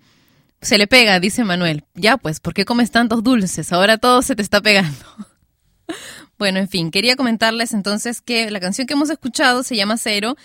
se 0.60 0.78
le 0.78 0.86
pega, 0.86 1.22
dice 1.22 1.46
Manuel. 1.46 1.86
Ya 1.96 2.18
pues, 2.18 2.42
¿por 2.42 2.54
qué 2.54 2.66
comes 2.66 2.92
tantos 2.92 3.24
dulces? 3.24 3.72
Ahora 3.72 4.00
todo 4.00 4.22
se 4.22 4.36
te 4.36 4.42
está 4.42 4.60
pegando. 4.60 5.06
Bueno, 6.38 6.60
en 6.60 6.70
fin, 6.70 6.90
quería 6.90 7.18
comentarles 7.18 7.74
entonces 7.74 8.22
que 8.22 8.50
la 8.50 8.62
canción 8.62 8.88
que 8.88 8.94
hemos 8.94 9.10
escuchado 9.10 9.62
se 9.64 9.76
llama 9.76 9.98
Cero 9.98 10.38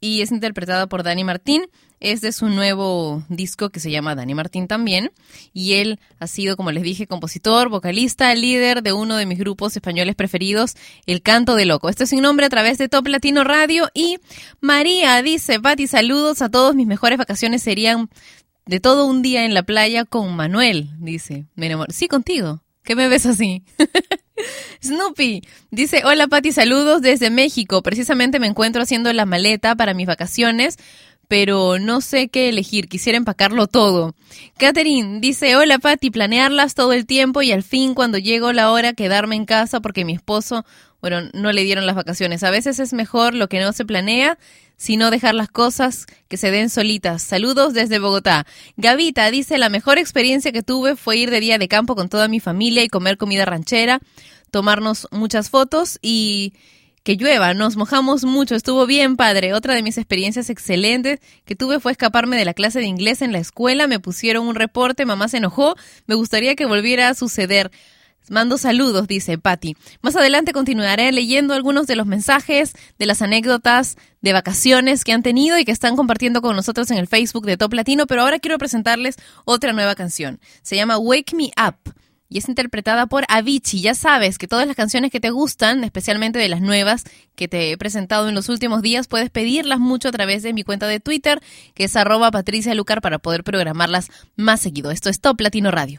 y 0.00 0.22
es 0.22 0.32
interpretada 0.32 0.86
por 0.86 1.02
Dani 1.02 1.24
Martín. 1.24 1.66
Es 2.02 2.20
de 2.20 2.32
su 2.32 2.48
nuevo 2.48 3.22
disco 3.28 3.70
que 3.70 3.78
se 3.78 3.92
llama 3.92 4.16
Dani 4.16 4.34
Martín 4.34 4.66
también. 4.66 5.12
Y 5.54 5.74
él 5.74 6.00
ha 6.18 6.26
sido, 6.26 6.56
como 6.56 6.72
les 6.72 6.82
dije, 6.82 7.06
compositor, 7.06 7.68
vocalista, 7.68 8.34
líder 8.34 8.82
de 8.82 8.92
uno 8.92 9.16
de 9.16 9.24
mis 9.24 9.38
grupos 9.38 9.76
españoles 9.76 10.16
preferidos, 10.16 10.74
El 11.06 11.22
Canto 11.22 11.54
de 11.54 11.64
Loco. 11.64 11.88
Esto 11.88 12.02
es 12.02 12.10
sin 12.10 12.22
nombre 12.22 12.44
a 12.44 12.48
través 12.48 12.76
de 12.76 12.88
Top 12.88 13.06
Latino 13.06 13.44
Radio. 13.44 13.88
Y 13.94 14.18
María 14.60 15.22
dice, 15.22 15.60
Pati, 15.60 15.86
saludos 15.86 16.42
a 16.42 16.48
todos. 16.48 16.74
Mis 16.74 16.88
mejores 16.88 17.18
vacaciones 17.18 17.62
serían 17.62 18.10
de 18.66 18.80
todo 18.80 19.06
un 19.06 19.22
día 19.22 19.44
en 19.44 19.54
la 19.54 19.62
playa 19.62 20.04
con 20.04 20.34
Manuel, 20.34 20.90
dice. 20.98 21.46
Me 21.54 21.66
enamoré. 21.66 21.92
Sí, 21.92 22.08
contigo. 22.08 22.64
¿Qué 22.82 22.96
me 22.96 23.06
ves 23.06 23.26
así? 23.26 23.62
Snoopy 24.82 25.42
dice, 25.70 26.02
hola 26.04 26.26
Pati, 26.26 26.50
saludos 26.50 27.00
desde 27.00 27.30
México. 27.30 27.82
Precisamente 27.82 28.40
me 28.40 28.48
encuentro 28.48 28.82
haciendo 28.82 29.12
la 29.12 29.24
maleta 29.24 29.76
para 29.76 29.94
mis 29.94 30.06
vacaciones, 30.06 30.78
pero 31.32 31.78
no 31.78 32.02
sé 32.02 32.28
qué 32.28 32.50
elegir. 32.50 32.88
Quisiera 32.88 33.16
empacarlo 33.16 33.66
todo. 33.66 34.14
Catherine 34.58 35.18
dice, 35.20 35.56
hola 35.56 35.78
Patti, 35.78 36.10
planearlas 36.10 36.74
todo 36.74 36.92
el 36.92 37.06
tiempo 37.06 37.40
y 37.40 37.52
al 37.52 37.62
fin 37.62 37.94
cuando 37.94 38.18
llegó 38.18 38.52
la 38.52 38.70
hora 38.70 38.92
quedarme 38.92 39.36
en 39.36 39.46
casa 39.46 39.80
porque 39.80 40.04
mi 40.04 40.12
esposo, 40.12 40.66
bueno, 41.00 41.30
no 41.32 41.50
le 41.52 41.64
dieron 41.64 41.86
las 41.86 41.96
vacaciones. 41.96 42.42
A 42.42 42.50
veces 42.50 42.78
es 42.80 42.92
mejor 42.92 43.32
lo 43.32 43.48
que 43.48 43.60
no 43.60 43.72
se 43.72 43.86
planea, 43.86 44.38
sino 44.76 45.10
dejar 45.10 45.34
las 45.34 45.48
cosas 45.48 46.04
que 46.28 46.36
se 46.36 46.50
den 46.50 46.68
solitas. 46.68 47.22
Saludos 47.22 47.72
desde 47.72 47.98
Bogotá. 47.98 48.46
Gavita 48.76 49.30
dice, 49.30 49.56
la 49.56 49.70
mejor 49.70 49.96
experiencia 49.96 50.52
que 50.52 50.62
tuve 50.62 50.96
fue 50.96 51.16
ir 51.16 51.30
de 51.30 51.40
día 51.40 51.56
de 51.56 51.66
campo 51.66 51.96
con 51.96 52.10
toda 52.10 52.28
mi 52.28 52.40
familia 52.40 52.84
y 52.84 52.88
comer 52.88 53.16
comida 53.16 53.46
ranchera, 53.46 54.00
tomarnos 54.50 55.08
muchas 55.12 55.48
fotos 55.48 55.98
y 56.02 56.52
que 57.02 57.16
llueva, 57.16 57.52
nos 57.54 57.76
mojamos 57.76 58.24
mucho, 58.24 58.54
estuvo 58.54 58.86
bien 58.86 59.16
padre. 59.16 59.54
Otra 59.54 59.74
de 59.74 59.82
mis 59.82 59.98
experiencias 59.98 60.50
excelentes 60.50 61.20
que 61.44 61.56
tuve 61.56 61.80
fue 61.80 61.92
escaparme 61.92 62.36
de 62.36 62.44
la 62.44 62.54
clase 62.54 62.78
de 62.78 62.86
inglés 62.86 63.22
en 63.22 63.32
la 63.32 63.38
escuela, 63.38 63.86
me 63.86 63.98
pusieron 63.98 64.46
un 64.46 64.54
reporte, 64.54 65.04
mamá 65.04 65.28
se 65.28 65.38
enojó, 65.38 65.74
me 66.06 66.14
gustaría 66.14 66.54
que 66.54 66.66
volviera 66.66 67.08
a 67.08 67.14
suceder. 67.14 67.70
Mando 68.28 68.56
saludos, 68.56 69.08
dice 69.08 69.36
Patty. 69.36 69.76
Más 70.00 70.14
adelante 70.14 70.52
continuaré 70.52 71.10
leyendo 71.10 71.54
algunos 71.54 71.88
de 71.88 71.96
los 71.96 72.06
mensajes, 72.06 72.72
de 72.96 73.06
las 73.06 73.20
anécdotas 73.20 73.96
de 74.20 74.32
vacaciones 74.32 75.02
que 75.02 75.12
han 75.12 75.24
tenido 75.24 75.58
y 75.58 75.64
que 75.64 75.72
están 75.72 75.96
compartiendo 75.96 76.40
con 76.40 76.54
nosotros 76.54 76.88
en 76.92 76.98
el 76.98 77.08
Facebook 77.08 77.46
de 77.46 77.56
Top 77.56 77.72
Latino, 77.72 78.06
pero 78.06 78.22
ahora 78.22 78.38
quiero 78.38 78.58
presentarles 78.58 79.16
otra 79.44 79.72
nueva 79.72 79.96
canción. 79.96 80.38
Se 80.62 80.76
llama 80.76 80.98
Wake 80.98 81.34
Me 81.34 81.50
Up 81.60 81.94
y 82.32 82.38
es 82.38 82.48
interpretada 82.48 83.06
por 83.06 83.24
Avicii. 83.28 83.82
Ya 83.82 83.94
sabes 83.94 84.38
que 84.38 84.48
todas 84.48 84.66
las 84.66 84.76
canciones 84.76 85.10
que 85.10 85.20
te 85.20 85.30
gustan, 85.30 85.84
especialmente 85.84 86.38
de 86.38 86.48
las 86.48 86.60
nuevas 86.60 87.04
que 87.36 87.48
te 87.48 87.70
he 87.70 87.76
presentado 87.76 88.28
en 88.28 88.34
los 88.34 88.48
últimos 88.48 88.82
días, 88.82 89.06
puedes 89.06 89.30
pedirlas 89.30 89.78
mucho 89.78 90.08
a 90.08 90.12
través 90.12 90.42
de 90.42 90.52
mi 90.52 90.62
cuenta 90.62 90.86
de 90.86 91.00
Twitter, 91.00 91.40
que 91.74 91.84
es 91.84 91.96
arroba 91.96 92.30
Patricia 92.30 92.74
Lucar, 92.74 93.02
para 93.02 93.18
poder 93.18 93.44
programarlas 93.44 94.10
más 94.36 94.60
seguido. 94.60 94.90
Esto 94.90 95.10
es 95.10 95.20
Top 95.20 95.40
Latino 95.40 95.70
Radio. 95.70 95.98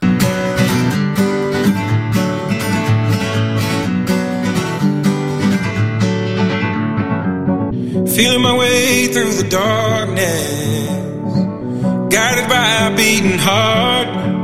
Feeling 8.14 8.42
my 8.42 8.56
way 8.56 9.08
through 9.08 9.32
the 9.32 9.48
darkness, 9.50 10.88
guided 12.10 12.48
by 12.48 12.86
a 12.86 12.96
beating 12.96 13.38
heart. 13.38 14.43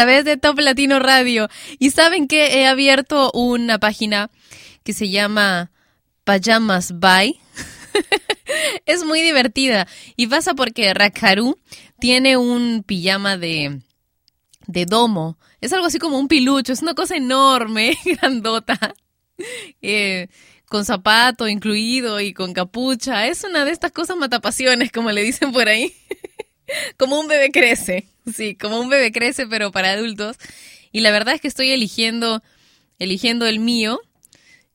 través 0.00 0.24
de 0.24 0.38
Top 0.38 0.58
Latino 0.58 0.98
Radio. 0.98 1.50
Y 1.78 1.90
saben 1.90 2.26
que 2.26 2.58
he 2.58 2.66
abierto 2.66 3.30
una 3.32 3.78
página 3.78 4.30
que 4.82 4.94
se 4.94 5.10
llama 5.10 5.72
Pajamas 6.24 6.98
By. 6.98 7.38
es 8.86 9.04
muy 9.04 9.20
divertida. 9.20 9.86
Y 10.16 10.28
pasa 10.28 10.54
porque 10.54 10.94
Rakaru 10.94 11.58
tiene 11.98 12.38
un 12.38 12.82
pijama 12.82 13.36
de, 13.36 13.82
de 14.66 14.86
domo. 14.86 15.36
Es 15.60 15.74
algo 15.74 15.84
así 15.84 15.98
como 15.98 16.18
un 16.18 16.28
pilucho. 16.28 16.72
Es 16.72 16.80
una 16.80 16.94
cosa 16.94 17.16
enorme, 17.16 17.98
grandota. 18.22 18.94
Eh, 19.82 20.28
con 20.64 20.86
zapato 20.86 21.46
incluido 21.46 22.20
y 22.20 22.32
con 22.32 22.54
capucha. 22.54 23.26
Es 23.26 23.44
una 23.44 23.66
de 23.66 23.72
estas 23.72 23.92
cosas 23.92 24.16
matapasiones, 24.16 24.92
como 24.92 25.10
le 25.10 25.22
dicen 25.22 25.52
por 25.52 25.68
ahí. 25.68 25.94
como 26.96 27.18
un 27.18 27.28
bebé 27.28 27.50
crece. 27.50 28.08
Sí, 28.34 28.54
como 28.54 28.80
un 28.80 28.88
bebé 28.88 29.12
crece, 29.12 29.46
pero 29.46 29.70
para 29.72 29.92
adultos. 29.92 30.36
Y 30.92 31.00
la 31.00 31.10
verdad 31.10 31.34
es 31.34 31.40
que 31.40 31.48
estoy 31.48 31.70
eligiendo, 31.70 32.42
eligiendo 32.98 33.46
el 33.46 33.60
mío. 33.60 34.00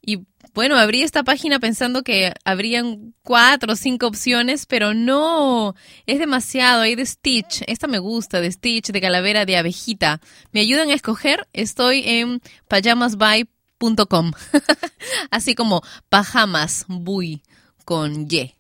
Y 0.01 0.19
bueno, 0.53 0.77
abrí 0.77 1.01
esta 1.01 1.23
página 1.23 1.59
pensando 1.59 2.03
que 2.03 2.34
habrían 2.45 3.13
cuatro 3.23 3.73
o 3.73 3.76
cinco 3.76 4.07
opciones, 4.07 4.65
pero 4.65 4.93
no, 4.93 5.76
es 6.05 6.19
demasiado. 6.19 6.81
Hay 6.81 6.95
de 6.95 7.05
Stitch, 7.05 7.63
esta 7.67 7.88
me 7.88 7.99
gusta, 7.99 8.39
de 8.39 8.51
Stitch, 8.51 8.91
de 8.91 9.01
calavera, 9.01 9.45
de 9.45 9.57
abejita. 9.57 10.22
¿Me 10.51 10.61
ayudan 10.61 10.89
a 10.89 10.93
escoger? 10.93 11.47
Estoy 11.51 12.03
en 12.05 12.41
pajamasby.com. 12.67 14.31
Así 15.31 15.55
como 15.55 15.81
pajamas, 16.09 16.85
buy, 16.88 17.43
con 17.84 18.27
Y. 18.31 18.55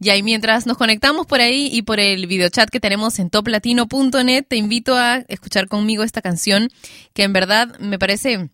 Y 0.00 0.22
mientras 0.22 0.66
nos 0.66 0.76
conectamos 0.76 1.26
por 1.26 1.40
ahí 1.40 1.68
y 1.72 1.82
por 1.82 2.00
el 2.00 2.26
videochat 2.26 2.70
que 2.70 2.80
tenemos 2.80 3.18
en 3.18 3.30
toplatino.net, 3.30 4.44
te 4.46 4.56
invito 4.56 4.96
a 4.96 5.18
escuchar 5.28 5.68
conmigo 5.68 6.02
esta 6.02 6.22
canción 6.22 6.70
que 7.12 7.22
en 7.22 7.32
verdad 7.32 7.78
me 7.78 7.98
parece 7.98 8.50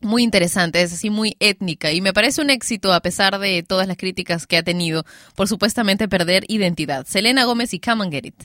muy 0.00 0.22
interesante, 0.22 0.82
es 0.82 0.92
así 0.92 1.10
muy 1.10 1.36
étnica 1.40 1.92
y 1.92 2.00
me 2.00 2.12
parece 2.12 2.42
un 2.42 2.50
éxito 2.50 2.92
a 2.92 3.00
pesar 3.00 3.38
de 3.38 3.62
todas 3.62 3.88
las 3.88 3.96
críticas 3.96 4.46
que 4.46 4.56
ha 4.56 4.62
tenido 4.62 5.04
por 5.34 5.48
supuestamente 5.48 6.08
perder 6.08 6.44
identidad. 6.48 7.06
Selena 7.06 7.44
Gómez 7.44 7.72
y 7.72 7.80
Come 7.80 8.04
and 8.04 8.12
Get 8.12 8.26
It. 8.26 8.44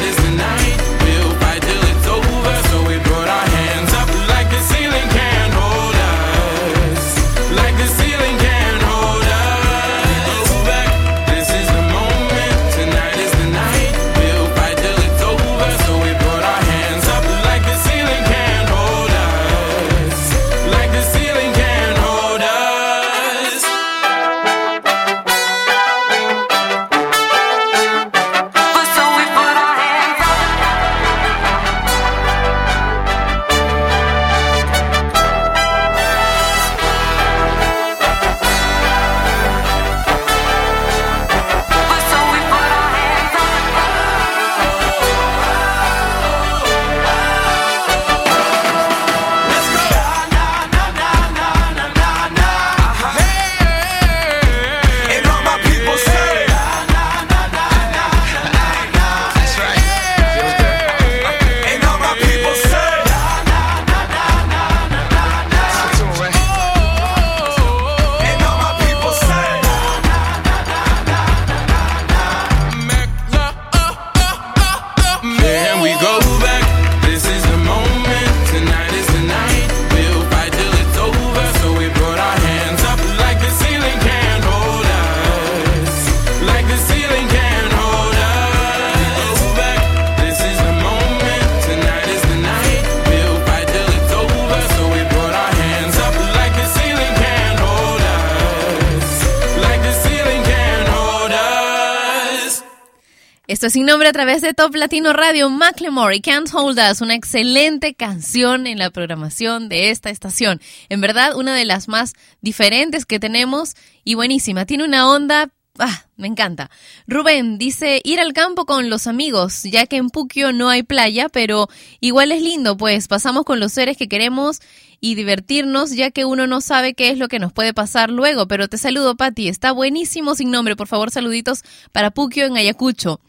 Esto 103.61 103.67
es 103.67 103.73
sin 103.73 103.85
nombre 103.85 104.09
a 104.09 104.11
través 104.11 104.41
de 104.41 104.55
Top 104.55 104.73
Latino 104.73 105.13
Radio. 105.13 105.47
Macklemore 105.47 106.15
y 106.15 106.21
Can't 106.21 106.49
Hold 106.51 106.79
Us, 106.79 107.01
una 107.01 107.13
excelente 107.13 107.93
canción 107.93 108.65
en 108.65 108.79
la 108.79 108.89
programación 108.89 109.69
de 109.69 109.91
esta 109.91 110.09
estación. 110.09 110.59
En 110.89 110.99
verdad, 110.99 111.35
una 111.35 111.53
de 111.53 111.65
las 111.65 111.87
más 111.87 112.13
diferentes 112.41 113.05
que 113.05 113.19
tenemos 113.19 113.75
y 114.03 114.15
buenísima. 114.15 114.65
Tiene 114.65 114.83
una 114.83 115.07
onda. 115.07 115.51
Ah, 115.77 116.05
me 116.17 116.25
encanta. 116.25 116.71
Rubén 117.05 117.59
dice 117.59 118.01
ir 118.03 118.19
al 118.19 118.33
campo 118.33 118.65
con 118.65 118.89
los 118.89 119.05
amigos, 119.05 119.61
ya 119.61 119.85
que 119.85 119.97
en 119.97 120.09
Puquio 120.09 120.53
no 120.53 120.67
hay 120.69 120.81
playa, 120.81 121.29
pero 121.29 121.69
igual 121.99 122.31
es 122.31 122.41
lindo, 122.41 122.77
pues 122.77 123.07
pasamos 123.07 123.43
con 123.43 123.59
los 123.59 123.73
seres 123.73 123.95
que 123.95 124.09
queremos 124.09 124.59
y 125.01 125.15
divertirnos, 125.15 125.91
ya 125.95 126.11
que 126.11 126.25
uno 126.25 126.45
no 126.45 126.61
sabe 126.61 126.93
qué 126.93 127.09
es 127.09 127.17
lo 127.17 127.27
que 127.27 127.39
nos 127.39 127.51
puede 127.51 127.73
pasar 127.73 128.11
luego. 128.11 128.47
Pero 128.47 128.69
te 128.69 128.77
saludo, 128.77 129.17
Patti. 129.17 129.47
Está 129.47 129.71
buenísimo 129.71 130.35
sin 130.35 130.51
nombre. 130.51 130.75
Por 130.75 130.87
favor, 130.87 131.09
saluditos 131.09 131.63
para 131.91 132.11
Puquio 132.11 132.45
en 132.45 132.55
Ayacucho. 132.55 133.19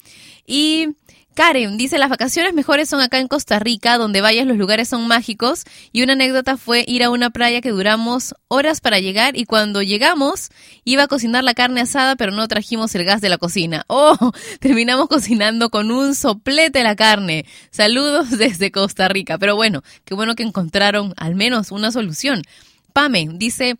Y 0.46 0.88
Karen 1.34 1.78
dice, 1.78 1.98
las 1.98 2.10
vacaciones 2.10 2.52
mejores 2.52 2.88
son 2.88 3.00
acá 3.00 3.18
en 3.18 3.26
Costa 3.26 3.58
Rica, 3.58 3.96
donde 3.96 4.20
vayas 4.20 4.46
los 4.46 4.58
lugares 4.58 4.88
son 4.88 5.08
mágicos. 5.08 5.64
Y 5.90 6.02
una 6.02 6.12
anécdota 6.12 6.56
fue 6.56 6.84
ir 6.86 7.02
a 7.02 7.10
una 7.10 7.30
playa 7.30 7.60
que 7.60 7.70
duramos 7.70 8.34
horas 8.48 8.80
para 8.80 8.98
llegar 8.98 9.36
y 9.36 9.46
cuando 9.46 9.82
llegamos 9.82 10.50
iba 10.84 11.04
a 11.04 11.08
cocinar 11.08 11.42
la 11.42 11.54
carne 11.54 11.80
asada, 11.80 12.16
pero 12.16 12.32
no 12.32 12.46
trajimos 12.48 12.94
el 12.94 13.04
gas 13.04 13.20
de 13.20 13.28
la 13.28 13.38
cocina. 13.38 13.84
Oh, 13.94 14.32
terminamos 14.58 15.06
cocinando 15.06 15.68
con 15.68 15.90
un 15.90 16.14
soplete 16.14 16.82
la 16.82 16.96
carne. 16.96 17.44
Saludos 17.70 18.30
desde 18.38 18.72
Costa 18.72 19.06
Rica. 19.06 19.38
Pero 19.38 19.54
bueno, 19.54 19.82
qué 20.04 20.14
bueno 20.14 20.34
que 20.34 20.42
encontraron 20.42 21.12
al 21.16 21.34
menos 21.34 21.70
una 21.72 21.92
solución. 21.92 22.42
Pame 22.92 23.28
dice, 23.34 23.76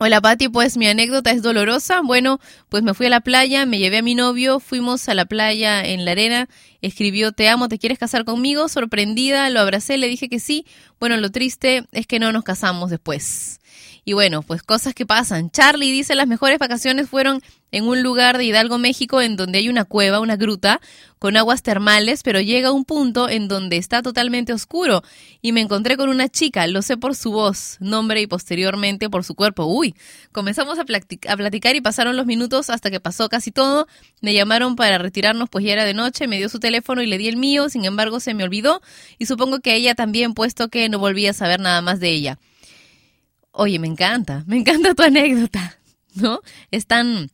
Hola 0.00 0.20
Pati, 0.20 0.48
pues 0.48 0.76
mi 0.76 0.86
anécdota 0.86 1.32
es 1.32 1.42
dolorosa. 1.42 2.02
Bueno, 2.02 2.38
pues 2.68 2.84
me 2.84 2.94
fui 2.94 3.06
a 3.06 3.10
la 3.10 3.20
playa, 3.20 3.66
me 3.66 3.80
llevé 3.80 3.98
a 3.98 4.02
mi 4.02 4.14
novio, 4.14 4.60
fuimos 4.60 5.08
a 5.08 5.14
la 5.14 5.24
playa 5.24 5.84
en 5.84 6.04
la 6.04 6.12
arena 6.12 6.48
escribió, 6.82 7.32
te 7.32 7.48
amo, 7.48 7.68
¿te 7.68 7.78
quieres 7.78 7.98
casar 7.98 8.24
conmigo? 8.24 8.68
Sorprendida, 8.68 9.50
lo 9.50 9.58
abracé, 9.58 9.98
le 9.98 10.06
dije 10.06 10.28
que 10.28 10.38
sí. 10.38 10.64
Bueno, 11.00 11.16
lo 11.16 11.30
triste 11.30 11.84
es 11.90 12.06
que 12.06 12.20
no 12.20 12.30
nos 12.30 12.44
casamos 12.44 12.90
después. 12.90 13.58
Y 14.08 14.14
bueno, 14.14 14.40
pues 14.40 14.62
cosas 14.62 14.94
que 14.94 15.04
pasan. 15.04 15.50
Charlie 15.50 15.92
dice, 15.92 16.14
las 16.14 16.26
mejores 16.26 16.58
vacaciones 16.58 17.10
fueron 17.10 17.42
en 17.72 17.84
un 17.84 18.02
lugar 18.02 18.38
de 18.38 18.44
Hidalgo, 18.46 18.78
México, 18.78 19.20
en 19.20 19.36
donde 19.36 19.58
hay 19.58 19.68
una 19.68 19.84
cueva, 19.84 20.20
una 20.20 20.36
gruta, 20.36 20.80
con 21.18 21.36
aguas 21.36 21.62
termales, 21.62 22.22
pero 22.22 22.40
llega 22.40 22.72
un 22.72 22.86
punto 22.86 23.28
en 23.28 23.48
donde 23.48 23.76
está 23.76 24.00
totalmente 24.00 24.54
oscuro. 24.54 25.02
Y 25.42 25.52
me 25.52 25.60
encontré 25.60 25.98
con 25.98 26.08
una 26.08 26.30
chica, 26.30 26.66
lo 26.68 26.80
sé 26.80 26.96
por 26.96 27.14
su 27.16 27.32
voz, 27.32 27.76
nombre 27.80 28.22
y 28.22 28.26
posteriormente 28.26 29.10
por 29.10 29.24
su 29.24 29.34
cuerpo. 29.34 29.66
Uy, 29.66 29.94
comenzamos 30.32 30.78
a, 30.78 30.86
platic- 30.86 31.28
a 31.28 31.36
platicar 31.36 31.76
y 31.76 31.82
pasaron 31.82 32.16
los 32.16 32.24
minutos 32.24 32.70
hasta 32.70 32.90
que 32.90 33.00
pasó 33.00 33.28
casi 33.28 33.50
todo. 33.50 33.88
Me 34.22 34.32
llamaron 34.32 34.74
para 34.74 34.96
retirarnos, 34.96 35.50
pues 35.50 35.66
ya 35.66 35.74
era 35.74 35.84
de 35.84 35.92
noche, 35.92 36.28
me 36.28 36.38
dio 36.38 36.48
su 36.48 36.60
teléfono 36.60 37.02
y 37.02 37.06
le 37.06 37.18
di 37.18 37.28
el 37.28 37.36
mío, 37.36 37.68
sin 37.68 37.84
embargo 37.84 38.20
se 38.20 38.32
me 38.32 38.42
olvidó. 38.42 38.80
Y 39.18 39.26
supongo 39.26 39.60
que 39.60 39.74
ella 39.74 39.94
también, 39.94 40.32
puesto 40.32 40.68
que 40.68 40.88
no 40.88 40.98
volví 40.98 41.26
a 41.26 41.34
saber 41.34 41.60
nada 41.60 41.82
más 41.82 42.00
de 42.00 42.08
ella. 42.08 42.38
Oye, 43.52 43.78
me 43.78 43.86
encanta, 43.88 44.44
me 44.46 44.56
encanta 44.56 44.94
tu 44.94 45.02
anécdota, 45.02 45.78
¿no? 46.14 46.40
Es 46.70 46.86
tan 46.86 47.30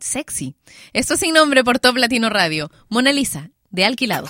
sexy. 0.00 0.56
Esto 0.92 1.14
es 1.14 1.20
sin 1.20 1.34
nombre 1.34 1.64
por 1.64 1.78
Top 1.78 1.96
Latino 1.96 2.28
Radio. 2.30 2.70
Mona 2.88 3.12
Lisa, 3.12 3.50
de 3.70 3.84
Alquilado. 3.84 4.28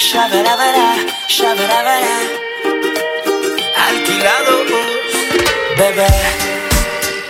Shabarabara, 0.00 0.96
shabarabara. 1.28 2.16
Alquilados, 3.88 4.66
bebé. 5.78 6.08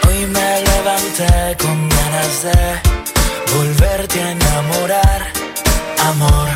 Hoy 0.09 0.27
me 0.27 0.63
levanté 0.69 1.57
con 1.63 1.89
ganas 1.89 2.43
de 2.43 2.61
volverte 3.55 4.21
a 4.21 4.31
enamorar, 4.33 5.33
amor. 6.11 6.49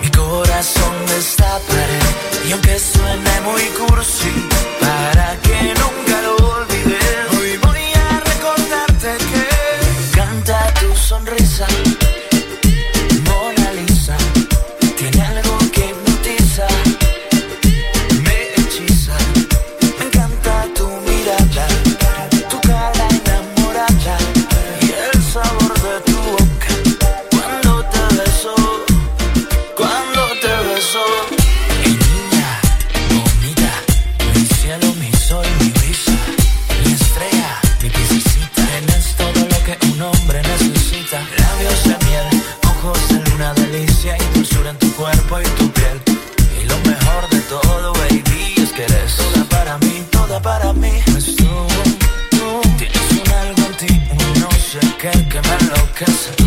Mi 0.00 0.10
corazón 0.10 0.94
destaparé 1.08 2.01
y 2.48 2.52
aunque 2.52 2.78
suene 2.78 3.40
muy 3.42 3.62
cursi, 3.78 4.32
para 4.80 5.41
para 50.42 50.72
mí. 50.72 50.90
Pues 51.10 51.36
tú, 51.36 51.44
tú 52.30 52.60
tienes 52.76 53.12
un 53.12 53.32
algo 53.32 53.62
en 53.66 53.76
ti, 53.76 54.02
no 54.40 54.50
sé 54.50 54.80
qué 54.98 55.10
que 55.28 55.40
me 55.40 55.54
enloquece. 55.60 56.41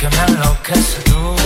Que 0.00 0.08
me 0.08 0.24
enloquece. 0.32 0.98
Tú, 1.04 1.36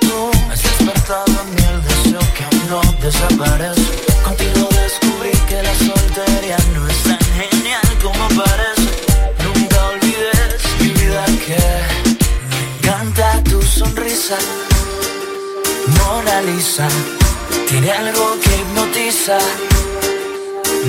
tú 0.00 0.30
has 0.50 0.60
despertado 0.60 1.32
en 1.42 1.54
mí 1.54 1.62
el 1.72 1.82
deseo 1.84 2.20
que 2.34 2.42
aún 2.44 2.62
no 2.68 2.80
desaparece. 3.00 3.86
Contigo 4.24 4.68
descubrí 4.82 5.30
que 5.48 5.62
la 5.62 5.74
soltería 5.76 6.58
no 6.74 6.88
es 6.88 7.02
tan 7.04 7.24
genial 7.38 7.88
como 8.02 8.24
parece. 8.40 8.90
Nunca 9.44 9.78
olvides 9.94 10.62
mi 10.80 10.88
vida 10.88 11.24
que 11.46 11.62
me 12.50 12.60
encanta 12.76 13.40
tu 13.44 13.62
sonrisa. 13.62 14.38
Mona 15.98 16.42
Lisa 16.42 16.88
tiene 17.68 17.92
algo 17.92 18.36
que 18.42 18.56
hipnotiza, 18.56 19.38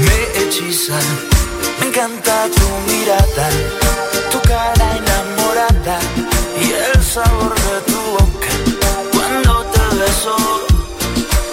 me 0.05 0.17
hechiza. 0.39 0.97
Me 1.79 1.87
encanta 1.89 2.47
tu 2.57 2.67
mirada, 2.91 3.49
tu 4.31 4.39
cara 4.47 4.97
enamorada 4.97 6.22
cuando 9.11 9.65
te 9.65 9.95
beso, 9.97 10.35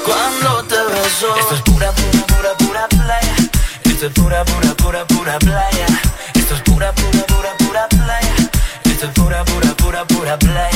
cuando 0.06 0.64
te 0.64 0.76
beso. 0.76 1.36
Esto 1.36 1.54
es 1.54 1.60
pura, 1.62 1.92
pura, 1.92 2.26
pura, 2.26 2.54
pura 2.56 2.88
playa. 2.88 3.36
Esto 3.84 4.06
es 4.06 4.12
pura, 4.12 4.42
pura, 4.44 4.74
pura, 4.74 5.04
pura 5.04 5.38
playa. 5.38 5.86
Esto 6.34 6.54
es 6.54 6.60
pura, 6.62 6.92
pura, 6.92 7.26
pura, 7.26 7.52
pura 7.58 7.88
playa. 7.88 8.34
Esto 8.84 9.06
es 9.06 9.12
pura, 9.12 9.44
pura, 9.44 9.74
pura, 9.76 10.04
pura 10.06 10.38
playa, 10.38 10.69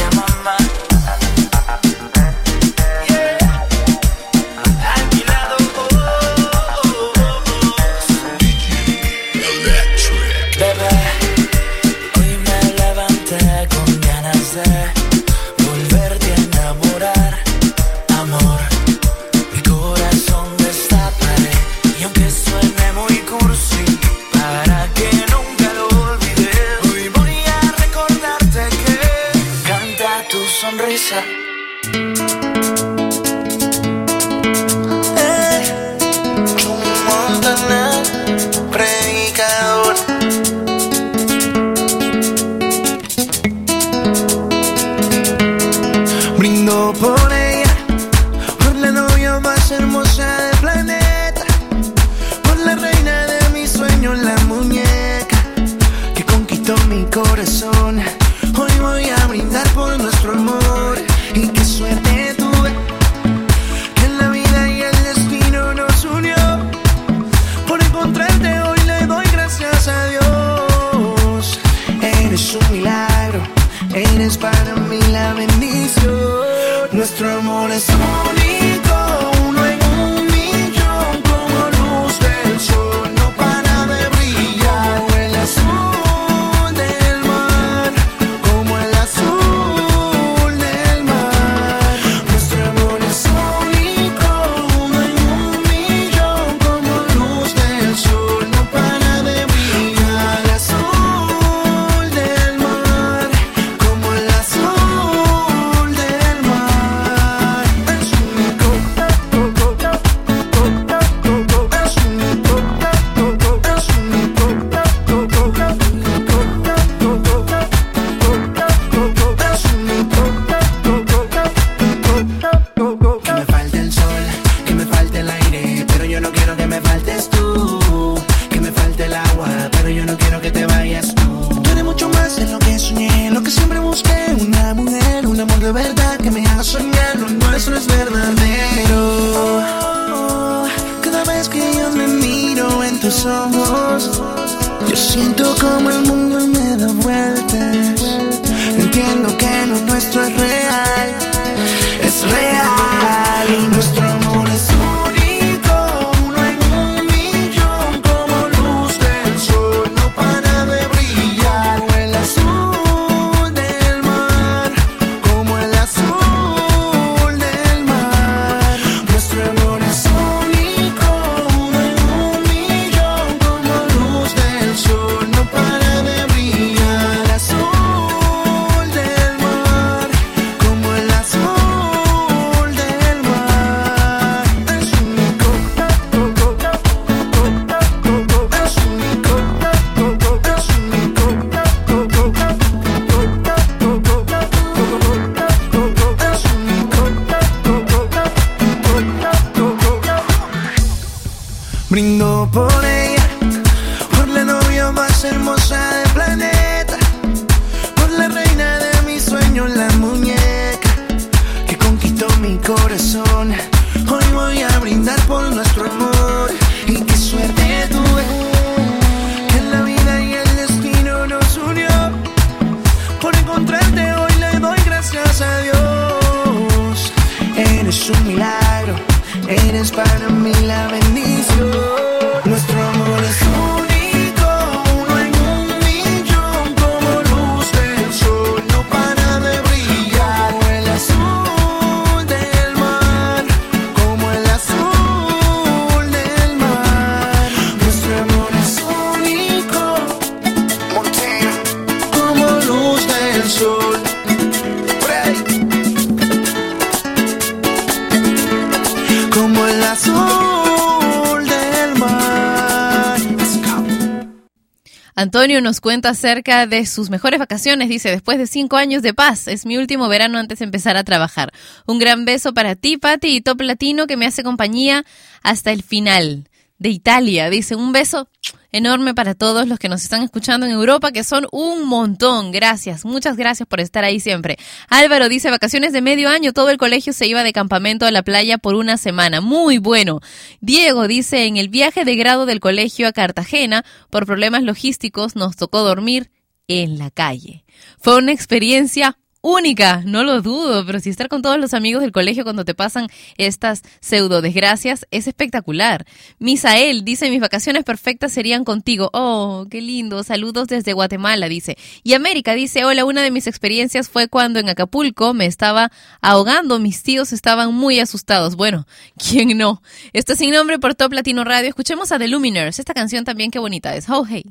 nos 265.74 265.80
cuenta 265.80 266.10
acerca 266.10 266.68
de 266.68 266.86
sus 266.86 267.10
mejores 267.10 267.40
vacaciones. 267.40 267.88
Dice, 267.88 268.09
después 268.09 268.38
de 268.38 268.46
cinco 268.46 268.76
años 268.76 269.02
de 269.02 269.12
paz, 269.12 269.48
es 269.48 269.66
mi 269.66 269.76
último 269.76 270.06
verano 270.06 270.38
antes 270.38 270.60
de 270.60 270.66
empezar 270.66 270.96
a 270.96 271.02
trabajar. 271.02 271.52
Un 271.84 271.98
gran 271.98 272.24
beso 272.24 272.55
para 272.55 272.76
ti, 272.76 272.96
Pati, 272.96 273.34
y 273.34 273.40
Top 273.40 273.60
Latino, 273.60 274.06
que 274.06 274.16
me 274.16 274.24
hace 274.24 274.44
compañía 274.44 275.05
hasta 275.42 275.72
el 275.72 275.82
final. 275.82 276.48
De 276.85 276.90
Italia, 276.90 277.48
dice, 277.48 277.77
un 277.77 277.93
beso 277.93 278.28
enorme 278.70 279.15
para 279.15 279.35
todos 279.35 279.66
los 279.66 279.78
que 279.78 279.89
nos 279.89 280.02
están 280.02 280.23
escuchando 280.23 280.66
en 280.66 280.73
Europa, 280.73 281.12
que 281.12 281.24
son 281.24 281.47
un 281.51 281.86
montón. 281.86 282.52
Gracias, 282.52 283.06
muchas 283.06 283.39
gracias 283.39 283.66
por 283.66 283.81
estar 283.81 284.05
ahí 284.05 284.20
siempre. 284.20 284.59
Álvaro 284.90 285.31
dice, 285.31 285.48
vacaciones 285.51 285.94
de 285.94 286.02
medio 286.02 286.28
año, 286.28 286.52
todo 286.52 286.69
el 286.69 286.77
colegio 286.77 287.15
se 287.15 287.27
iba 287.27 287.43
de 287.43 287.55
campamento 287.55 288.05
a 288.05 288.11
la 288.11 288.23
playa 288.23 288.59
por 288.59 288.74
una 288.74 288.98
semana. 288.98 289.40
Muy 289.40 289.78
bueno. 289.78 290.20
Diego 290.61 291.09
dice, 291.09 291.47
en 291.47 291.56
el 291.56 291.70
viaje 291.70 292.05
de 292.05 292.16
grado 292.16 292.44
del 292.44 292.61
colegio 292.61 293.09
a 293.09 293.12
Cartagena, 293.12 293.82
por 294.11 294.27
problemas 294.27 294.62
logísticos, 294.62 295.36
nos 295.36 295.56
tocó 295.56 295.85
dormir 295.85 296.31
en 296.69 296.98
la 296.98 297.11
calle. 297.11 297.65
Fue 297.98 298.19
una 298.19 298.32
experiencia 298.32 299.16
única, 299.45 300.03
no 300.07 300.25
lo 300.25 300.41
dudo, 300.41 300.87
pero 300.87 300.99
si 301.01 301.11
estar 301.11 301.29
con 301.29 301.43
todos 301.43 301.59
los 301.59 301.75
amigos 301.75 302.01
del 302.01 302.12
colegio 302.12 302.45
cuando 302.45 302.65
te 302.65 302.75
pasan 302.75 303.09
estas 303.37 303.83
pseudo 304.01 304.41
desgracias 304.41 305.07
es 305.11 305.29
espectacular. 305.29 306.07
Misael 306.39 307.05
dice, 307.05 307.29
mis 307.31 307.41
vacaciones 307.41 307.85
perfectas 307.85 308.33
serían 308.33 308.65
contigo. 308.65 309.11
Oh, 309.12 309.66
qué 309.71 309.83
lindo. 309.83 310.23
Saludos 310.25 310.69
desde 310.69 310.95
Guatemala, 310.95 311.49
dice. 311.49 311.77
Y 312.03 312.15
América 312.15 312.55
dice, 312.55 312.87
hola, 312.87 313.05
una 313.05 313.23
de 313.23 313.31
mis 313.31 313.47
experiencias 313.47 314.09
fue 314.09 314.29
cuando 314.29 314.61
en 314.61 314.71
Acapulco 314.71 315.35
me 315.35 315.45
estaba 315.45 315.93
ahogando, 316.23 316.79
mis 316.79 317.03
tíos 317.03 317.35
estaban 317.35 317.75
muy 317.75 318.01
asustados. 318.01 318.57
Bueno, 318.57 318.87
¿quién 319.19 319.59
no? 319.59 319.83
Esto 320.15 320.33
es 320.33 320.39
sin 320.39 320.53
nombre 320.53 320.79
por 320.79 320.95
Top 320.95 321.12
Latino 321.12 321.45
Radio. 321.45 321.69
Escuchemos 321.69 322.12
a 322.12 322.19
The 322.19 322.29
Luminers, 322.29 322.79
esta 322.79 322.95
canción 322.95 323.25
también 323.25 323.51
qué 323.51 323.59
bonita 323.59 323.95
es. 323.95 324.09
Oh, 324.09 324.25
hey. 324.25 324.45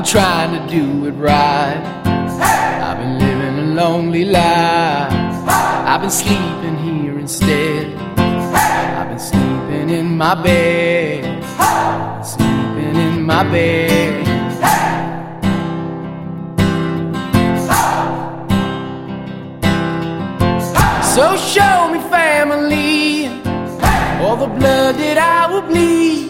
Been 0.00 0.08
trying 0.08 0.52
to 0.58 0.74
do 0.74 1.06
it 1.06 1.12
right. 1.12 1.82
I've 2.82 2.96
been 2.96 3.18
living 3.18 3.58
a 3.58 3.74
lonely 3.74 4.24
life. 4.24 5.12
I've 5.12 6.00
been 6.00 6.10
sleeping 6.10 6.78
here 6.78 7.18
instead. 7.18 7.94
I've 8.16 9.08
been 9.10 9.18
sleeping 9.18 9.90
in 9.90 10.16
my 10.16 10.34
bed. 10.42 11.44
Sleeping 12.24 12.96
in 12.96 13.22
my 13.24 13.42
bed. 13.42 14.26
So 21.14 21.36
show 21.36 21.92
me 21.92 21.98
family, 22.08 23.26
all 24.22 24.36
the 24.36 24.46
blood 24.46 24.94
that 24.94 25.18
I 25.18 25.52
will 25.52 25.62
bleed. 25.62 26.29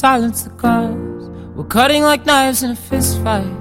Silence. 0.00 0.44
The 0.44 0.50
cars. 0.50 1.28
We're 1.54 1.64
cutting 1.78 2.02
like 2.02 2.24
knives 2.24 2.62
in 2.62 2.70
a 2.70 2.80
fist 2.88 3.20
fight. 3.22 3.56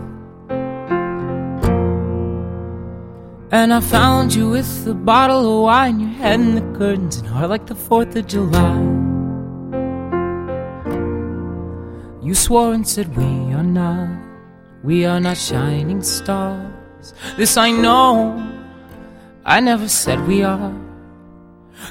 And 3.51 3.73
I 3.73 3.81
found 3.81 4.33
you 4.33 4.49
with 4.51 4.87
a 4.87 4.93
bottle 4.93 5.41
of 5.53 5.63
wine, 5.63 5.99
your 5.99 6.15
head 6.21 6.39
in 6.39 6.55
the 6.55 6.67
curtains, 6.77 7.17
and 7.17 7.27
heart 7.27 7.49
like 7.49 7.65
the 7.65 7.75
4th 7.75 8.15
of 8.15 8.25
July. 8.27 8.77
You 12.25 12.33
swore 12.35 12.73
and 12.73 12.87
said, 12.87 13.07
We 13.17 13.25
are 13.57 13.69
not, 13.81 14.09
we 14.83 15.05
are 15.05 15.19
not 15.19 15.37
shining 15.37 16.01
stars. 16.03 17.13
This 17.35 17.57
I 17.57 17.71
know, 17.71 18.13
I 19.43 19.59
never 19.59 19.89
said 19.89 20.25
we 20.25 20.43
are. 20.43 20.73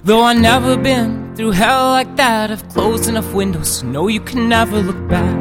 Though 0.05 0.23
I 0.23 0.33
never 0.33 0.77
been 0.77 1.18
through 1.39 1.53
hell 1.53 1.91
like 1.91 2.17
that, 2.17 2.51
I've 2.51 2.69
closed 2.69 3.09
enough 3.09 3.33
windows 3.33 3.79
to 3.79 3.87
know 3.87 4.09
you 4.09 4.21
can 4.21 4.49
never 4.49 4.81
look 4.81 5.09
back. 5.09 5.39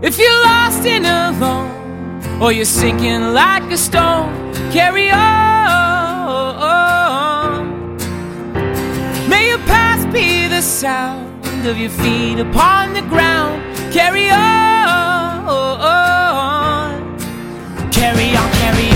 If 0.00 0.16
you're 0.16 0.40
lost 0.44 0.86
and 0.86 1.06
alone, 1.06 1.72
or 2.40 2.52
you're 2.52 2.66
sinking 2.66 3.32
like 3.34 3.64
a 3.64 3.76
stone, 3.76 4.54
carry 4.70 5.10
on. 5.10 5.24
May 9.28 9.48
your 9.48 9.58
past 9.66 10.08
be 10.12 10.46
the 10.46 10.62
sound 10.62 11.66
of 11.66 11.76
your 11.76 11.90
feet 11.90 12.38
upon 12.38 12.92
the 12.92 13.02
ground. 13.02 13.60
Carry 13.92 14.30
on, 14.30 15.46
carry 17.90 18.36
on, 18.36 18.52
carry 18.52 18.88
on. 18.90 18.93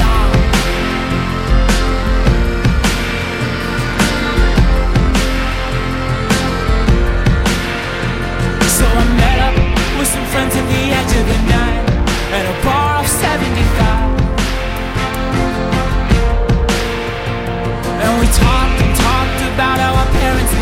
Friends 10.33 10.55
at 10.57 10.67
the 10.69 10.83
edge 10.99 11.13
of 11.21 11.25
the 11.33 11.41
night 11.49 11.85
at 12.37 12.45
a 12.45 12.57
bar 12.65 13.01
of 13.01 13.09
75. 13.09 13.25
And 18.05 18.13
we 18.21 18.27
talked 18.45 18.79
and 18.85 18.95
talked 19.09 19.41
about 19.55 19.77
how 19.81 19.93
our 20.01 20.11
parents 20.21 20.58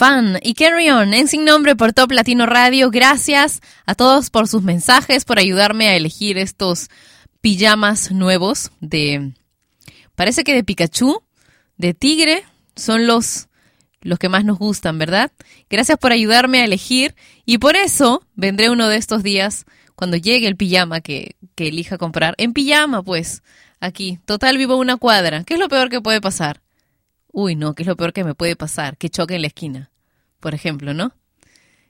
Fan 0.00 0.38
y 0.42 0.54
Carry 0.54 0.88
On 0.88 1.12
en 1.12 1.28
Sin 1.28 1.44
Nombre 1.44 1.76
por 1.76 1.92
Top 1.92 2.10
Latino 2.12 2.46
Radio. 2.46 2.90
Gracias 2.90 3.60
a 3.84 3.94
todos 3.94 4.30
por 4.30 4.48
sus 4.48 4.62
mensajes, 4.62 5.26
por 5.26 5.38
ayudarme 5.38 5.88
a 5.88 5.94
elegir 5.94 6.38
estos 6.38 6.88
pijamas 7.42 8.10
nuevos 8.10 8.70
de... 8.80 9.34
Parece 10.14 10.42
que 10.42 10.54
de 10.54 10.64
Pikachu, 10.64 11.22
de 11.76 11.92
Tigre, 11.92 12.44
son 12.76 13.06
los, 13.06 13.48
los 14.00 14.18
que 14.18 14.30
más 14.30 14.42
nos 14.42 14.56
gustan, 14.56 14.98
¿verdad? 14.98 15.32
Gracias 15.68 15.98
por 15.98 16.12
ayudarme 16.12 16.62
a 16.62 16.64
elegir 16.64 17.14
y 17.44 17.58
por 17.58 17.76
eso 17.76 18.24
vendré 18.34 18.70
uno 18.70 18.88
de 18.88 18.96
estos 18.96 19.22
días 19.22 19.66
cuando 19.96 20.16
llegue 20.16 20.46
el 20.46 20.56
pijama 20.56 21.02
que, 21.02 21.36
que 21.54 21.68
elija 21.68 21.98
comprar. 21.98 22.34
En 22.38 22.54
pijama, 22.54 23.02
pues, 23.02 23.42
aquí. 23.80 24.18
Total, 24.24 24.56
vivo 24.56 24.76
una 24.76 24.96
cuadra. 24.96 25.44
¿Qué 25.44 25.52
es 25.52 25.60
lo 25.60 25.68
peor 25.68 25.90
que 25.90 26.00
puede 26.00 26.22
pasar? 26.22 26.62
Uy, 27.32 27.54
no, 27.54 27.74
¿qué 27.74 27.82
es 27.82 27.86
lo 27.86 27.96
peor 27.96 28.12
que 28.12 28.24
me 28.24 28.34
puede 28.34 28.56
pasar? 28.56 28.96
Que 28.96 29.08
choque 29.08 29.36
en 29.36 29.42
la 29.42 29.48
esquina, 29.48 29.89
por 30.40 30.54
ejemplo, 30.54 30.94
¿no? 30.94 31.12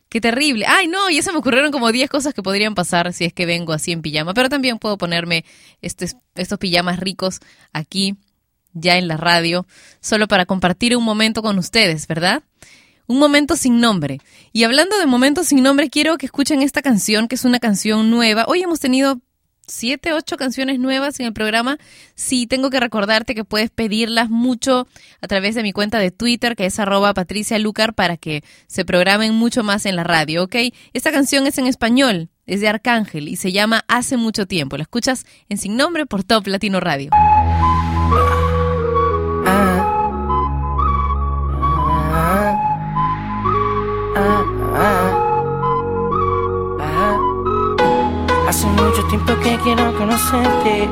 Qué 0.09 0.20
terrible. 0.20 0.66
Ay, 0.66 0.89
no, 0.89 1.09
ya 1.09 1.22
se 1.22 1.31
me 1.31 1.39
ocurrieron 1.39 1.70
como 1.70 1.93
10 1.93 2.10
cosas 2.10 2.35
que 2.35 2.43
podrían 2.43 2.74
pasar 2.74 3.12
si 3.12 3.24
es 3.24 3.32
que 3.32 3.47
vengo 3.47 3.72
así 3.72 3.93
en 3.93 4.02
pijama. 4.02 4.35
Pero 4.35 4.48
también 4.48 4.78
puedo 4.78 4.98
ponerme 4.98 5.44
estes- 5.82 6.16
estos 6.35 6.59
pijamas 6.59 6.98
ricos 6.98 7.39
aquí, 7.72 8.16
ya 8.72 8.98
en 8.98 9.06
la 9.06 9.16
radio, 9.16 9.66
solo 10.01 10.27
para 10.27 10.47
compartir 10.47 10.97
un 10.97 11.05
momento 11.05 11.43
con 11.43 11.59
ustedes, 11.59 12.09
¿verdad? 12.09 12.43
Un 13.06 13.18
momento 13.20 13.55
sin 13.56 13.81
nombre. 13.81 14.18
Y 14.52 14.64
hablando 14.64 14.98
de 14.98 15.06
momentos 15.06 15.47
sin 15.48 15.62
nombre, 15.62 15.90
quiero 15.90 16.18
que 16.18 16.27
escuchen 16.27 16.62
esta 16.62 16.82
canción, 16.82 17.28
que 17.28 17.36
es 17.36 17.44
una 17.44 17.60
canción 17.60 18.10
nueva. 18.10 18.44
Hoy 18.48 18.62
hemos 18.62 18.81
tenido 18.81 19.20
siete, 19.71 20.13
ocho 20.13 20.37
canciones 20.37 20.79
nuevas 20.79 21.19
en 21.21 21.27
el 21.27 21.33
programa. 21.33 21.79
Sí, 22.15 22.47
tengo 22.47 22.71
que 22.71 22.81
recordarte 22.81 23.35
que 23.35 23.45
puedes 23.45 23.71
pedirlas 23.71 24.31
mucho 24.31 24.87
a 25.21 25.27
través 25.29 25.55
de 25.55 25.63
mi 25.63 25.73
cuenta 25.73 25.99
de 25.99 26.11
Twitter, 26.11 26.57
que 26.57 26.67
es 26.67 26.79
arroba 26.79 27.15
Patricia 27.15 27.59
Lucar, 27.59 27.95
para 27.95 28.17
que 28.17 28.43
se 28.67 28.85
programen 28.85 29.35
mucho 29.35 29.63
más 29.63 29.87
en 29.87 29.97
la 29.97 30.05
radio, 30.05 30.45
¿ok? 30.45 30.57
Esta 30.93 31.13
canción 31.13 31.47
es 31.47 31.59
en 31.59 31.67
español, 31.67 32.29
es 32.47 32.61
de 32.61 32.69
Arcángel 32.69 33.29
y 33.29 33.37
se 33.37 33.53
llama 33.53 33.85
Hace 33.89 34.17
mucho 34.17 34.47
tiempo. 34.47 34.77
La 34.77 34.83
escuchas 34.83 35.25
en 35.49 35.59
Sin 35.59 35.77
Nombre 35.77 36.07
por 36.07 36.25
Top 36.25 36.47
Latino 36.47 36.81
Radio. 36.81 37.11
Hace 48.51 48.66
mucho 48.66 49.05
tiempo 49.05 49.32
que 49.44 49.56
quiero 49.62 49.97
conocerte. 49.97 50.89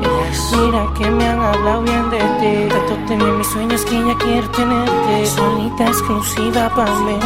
Mira 0.55 0.87
que 0.97 1.11
me 1.11 1.27
han 1.27 1.41
hablado 1.41 1.81
bien 1.81 2.09
de 2.09 2.19
ti. 2.39 2.69
Tanto 2.69 2.95
tenía 3.05 3.33
mis 3.33 3.47
sueños 3.47 3.81
que 3.83 3.95
ya 3.95 4.17
quiero 4.17 4.49
tenerte. 4.51 5.25
Solita 5.25 5.87
exclusiva 5.87 6.69
para 6.73 6.95
mí. 7.01 7.19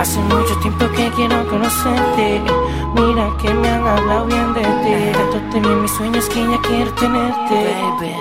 Hace 0.00 0.20
mucho 0.20 0.56
tiempo 0.60 0.86
que 0.96 1.10
quiero 1.10 1.46
conocerte. 1.50 2.40
Mira 2.94 3.28
que 3.38 3.52
me 3.52 3.68
han 3.68 3.86
hablado 3.86 4.24
bien 4.24 4.54
de 4.54 4.62
ti. 4.62 5.12
Tanto 5.12 5.38
tenía 5.52 5.76
mis 5.82 5.90
sueños 5.90 6.24
que 6.30 6.40
ya 6.40 6.58
quiero 6.62 6.90
tenerte. 6.94 8.16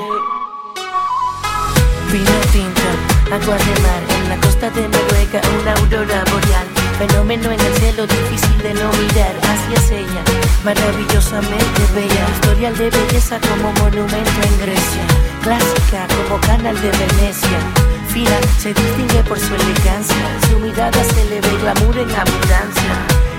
Vino 2.11 2.31
tinto, 2.51 3.33
agua 3.33 3.55
de 3.55 3.81
mar 3.81 4.03
En 4.09 4.29
la 4.29 4.37
costa 4.41 4.69
de 4.69 4.81
Noruega 4.81 5.41
una 5.61 5.73
aurora 5.75 6.23
boreal 6.29 6.74
Fenómeno 6.97 7.51
en 7.51 7.59
el 7.59 7.73
cielo 7.75 8.07
difícil 8.07 8.57
de 8.59 8.73
no 8.73 8.89
mirar. 8.93 9.35
Es 9.73 9.91
ella, 9.91 10.23
maravillosamente 10.63 11.81
bella. 11.93 12.25
Historial 12.35 12.77
de 12.77 12.89
belleza 12.89 13.37
como 13.41 13.73
monumento 13.73 14.41
en 14.43 14.59
Grecia. 14.61 15.03
Clásica 15.43 16.07
como 16.15 16.39
canal 16.41 16.79
de 16.81 16.91
Venecia. 16.91 17.59
Fina, 18.07 18.39
se 18.57 18.73
distingue 18.73 19.23
por 19.27 19.37
su 19.37 19.53
elegancia. 19.53 20.39
Su 20.49 20.59
mirada 20.59 21.03
se 21.03 21.25
le 21.25 21.41
ve 21.41 21.57
glamour 21.61 21.97
en 21.97 22.09
abundancia. 22.15 22.93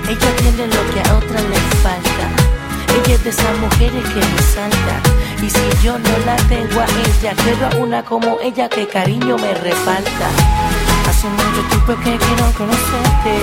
Ella 0.07 0.35
tiene 0.37 0.67
lo 0.67 0.93
que 0.93 1.09
a 1.09 1.15
otra 1.15 1.41
le 1.41 1.57
falta. 1.81 2.29
Ella 2.93 3.15
es 3.15 3.23
de 3.23 3.29
esas 3.31 3.57
mujeres 3.57 4.03
que 4.09 4.21
resaltan 4.21 5.01
Y 5.43 5.49
si 5.49 5.59
yo 5.83 5.99
no 5.99 6.17
la 6.25 6.35
tengo 6.47 6.79
a 6.79 6.85
ella 6.85 7.33
Quiero 7.43 7.67
a 7.67 7.75
una 7.83 8.03
como 8.03 8.39
ella 8.41 8.69
que 8.69 8.87
cariño 8.87 9.37
me 9.37 9.53
refalta 9.53 10.86
Hace 11.27 11.43
mucho 11.43 11.67
tiempo 11.67 11.93
que 12.03 12.17
quiero 12.17 12.45
conocerte. 12.57 13.33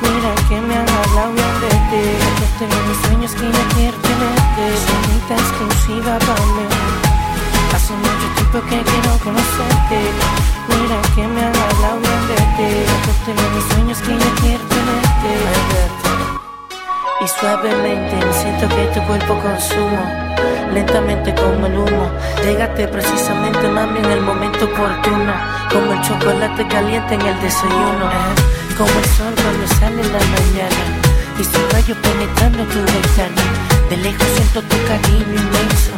Mira 0.00 0.32
que 0.48 0.60
me 0.60 0.76
han 0.76 0.88
hablado 0.88 1.32
bien 1.32 1.60
de 1.60 1.70
ti. 1.90 2.04
Tengo 2.56 2.76
mis 2.86 2.98
sueños 3.04 3.32
que 3.32 3.50
ya 3.50 3.68
quiero 3.74 3.96
tenerte. 3.98 4.64
Solita 4.86 5.34
exclusiva 5.34 6.18
para 6.20 6.46
mí. 6.54 6.66
Hace 7.74 7.94
mucho 7.94 8.28
tiempo 8.36 8.60
que 8.68 8.80
quiero 8.80 9.18
conocerte. 9.24 9.98
Mira 10.68 11.02
que 11.16 11.26
me 11.26 11.40
han 11.42 11.56
hablado 11.56 11.98
bien 11.98 12.28
de 12.28 12.36
ti. 12.56 12.70
Tengo 13.24 13.42
mis 13.56 13.64
sueños 13.74 13.98
que 13.98 14.16
ya 14.16 14.34
quiero 14.40 14.64
tenerte. 14.68 16.45
Y 17.26 17.28
suavemente. 17.28 18.20
Siento 18.30 18.68
que 18.68 18.84
tu 18.94 19.04
cuerpo 19.04 19.36
consumo 19.40 19.98
Lentamente 20.72 21.34
como 21.34 21.66
el 21.66 21.76
humo. 21.76 22.08
Llegaste 22.44 22.86
precisamente 22.86 23.66
mami 23.68 23.98
en 23.98 24.12
el 24.12 24.20
momento 24.20 24.66
oportuno. 24.66 25.34
Como 25.72 25.92
el 25.92 26.00
chocolate 26.02 26.68
caliente 26.68 27.14
en 27.14 27.22
el 27.22 27.40
desayuno. 27.40 28.06
Como 28.78 28.90
el 28.90 29.04
sol 29.06 29.34
cuando 29.42 29.66
sale 29.66 30.02
en 30.02 30.12
la 30.12 30.22
mañana. 30.36 30.82
Y 31.40 31.42
su 31.42 31.58
rayo 31.72 31.96
penetrando 32.00 32.62
tu 32.62 32.78
ventana. 32.78 33.42
De 33.90 33.96
lejos 33.96 34.28
siento 34.36 34.62
tu 34.62 34.76
cariño 34.86 35.34
inmenso. 35.34 35.94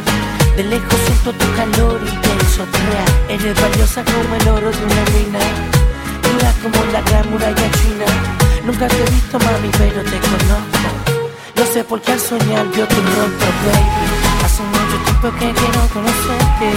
De 0.57 0.63
lejos 0.63 0.99
siento 1.05 1.31
tu 1.33 1.45
calor 1.53 2.01
intenso. 2.01 2.65
Crea, 2.73 3.05
eres 3.37 3.61
valiosa 3.61 4.03
como 4.03 4.33
el 4.33 4.47
oro 4.47 4.71
de 4.71 4.83
una 4.83 5.05
mina 5.13 5.45
Dura 6.23 6.51
como 6.63 6.91
la 6.91 7.01
gran 7.01 7.29
muralla 7.29 7.69
china. 7.77 8.07
Nunca 8.65 8.87
te 8.87 8.97
he 8.97 9.09
visto 9.11 9.37
mami 9.37 9.69
pero 9.77 10.01
te 10.01 10.17
conozco 10.19 11.08
No 11.59 11.65
sé 11.65 11.83
por 11.83 11.99
qué 11.99 12.13
al 12.13 12.19
soñar 12.21 12.65
vio 12.71 12.87
tu 12.87 12.95
rostro 12.95 13.49
baby 13.67 14.07
Hace 14.45 14.63
mucho 14.63 14.95
tiempo 15.03 15.27
que 15.39 15.51
quiero 15.59 15.81
conocerte. 15.93 16.69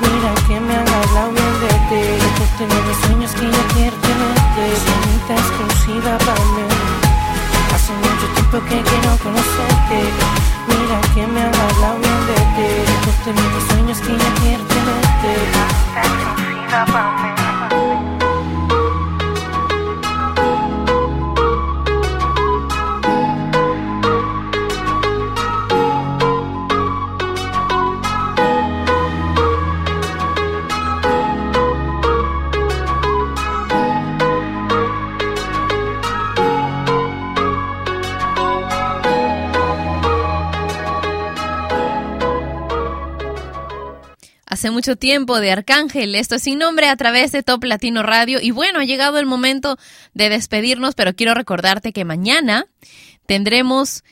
Mira 0.00 0.32
que 0.46 0.60
me 0.60 0.76
han 0.76 0.86
hablado 0.86 1.32
bien 1.32 1.54
de 1.62 1.72
ti. 1.88 2.02
Yo 2.38 2.46
tengo 2.56 2.78
mis 2.86 2.98
sueños 3.04 3.32
que 3.32 3.50
ya 3.50 3.62
quiero 3.74 3.96
tenerte. 4.06 4.64
Bonita 4.86 5.34
exclusiva 5.42 6.18
para 6.18 6.44
mí. 6.54 6.66
Hace 7.74 7.92
mucho 7.94 8.26
tiempo 8.36 8.58
que 8.68 8.78
quiero 8.88 9.10
conocerte. 9.24 9.98
Mira 10.70 11.00
que 11.14 11.26
me 11.26 11.40
han 11.42 11.54
hablado 11.66 11.98
bien 11.98 12.20
de 12.30 12.38
ti. 12.54 12.68
Yo 13.04 13.12
tengo 13.24 13.42
mis 13.54 13.64
sueños 13.72 13.98
que 13.98 14.12
ya 14.22 14.34
quiero 14.40 14.62
tenerte. 14.70 15.30
Bonita 15.50 16.00
exclusiva 16.06 16.84
para 16.86 17.34
mí. 17.34 17.41
Hace 44.62 44.70
mucho 44.70 44.94
tiempo 44.94 45.40
de 45.40 45.50
Arcángel, 45.50 46.14
esto 46.14 46.36
es 46.36 46.44
sin 46.44 46.60
nombre 46.60 46.86
a 46.86 46.94
través 46.94 47.32
de 47.32 47.42
Top 47.42 47.64
Latino 47.64 48.04
Radio. 48.04 48.38
Y 48.40 48.52
bueno, 48.52 48.78
ha 48.78 48.84
llegado 48.84 49.18
el 49.18 49.26
momento 49.26 49.76
de 50.14 50.28
despedirnos, 50.28 50.94
pero 50.94 51.16
quiero 51.16 51.34
recordarte 51.34 51.92
que 51.92 52.04
mañana 52.04 52.66
tendremos 53.26 54.04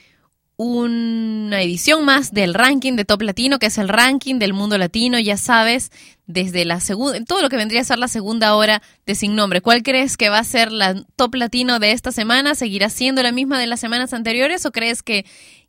una 0.57 1.63
edición 1.63 2.05
más 2.05 2.33
del 2.35 2.55
ranking 2.55 2.95
de 2.95 3.05
Top 3.05 3.23
Latino, 3.23 3.61
que 3.61 3.67
es 3.67 3.79
el 3.79 3.89
ranking 3.89 4.41
del 4.41 4.53
mundo 4.53 4.77
latino, 4.77 5.21
ya 5.21 5.37
sabes, 5.37 5.93
desde 6.27 6.65
la 6.65 6.81
segunda, 6.81 7.25
todo 7.25 7.43
lo 7.43 7.49
que 7.49 7.57
vendría 7.57 7.83
a 7.83 7.85
ser 7.85 8.01
la 8.01 8.09
segunda 8.09 8.57
hora 8.57 8.83
de 9.07 9.15
Sin 9.15 9.37
Nombre. 9.37 9.61
¿Cuál 9.61 9.85
crees 9.85 10.17
que 10.17 10.31
va 10.31 10.41
a 10.41 10.45
ser 10.45 10.73
la 10.73 11.01
Top 11.15 11.33
Latino 11.37 11.79
de 11.79 11.93
esta 11.93 12.11
semana? 12.11 12.57
¿Seguirá 12.57 12.91
siendo 12.91 13.23
la 13.23 13.31
misma 13.31 13.61
de 13.61 13.69
las 13.69 13.79
semanas 13.79 14.13
anteriores 14.13 14.67
o 14.67 14.73
crees 14.73 15.05
que 15.05 15.25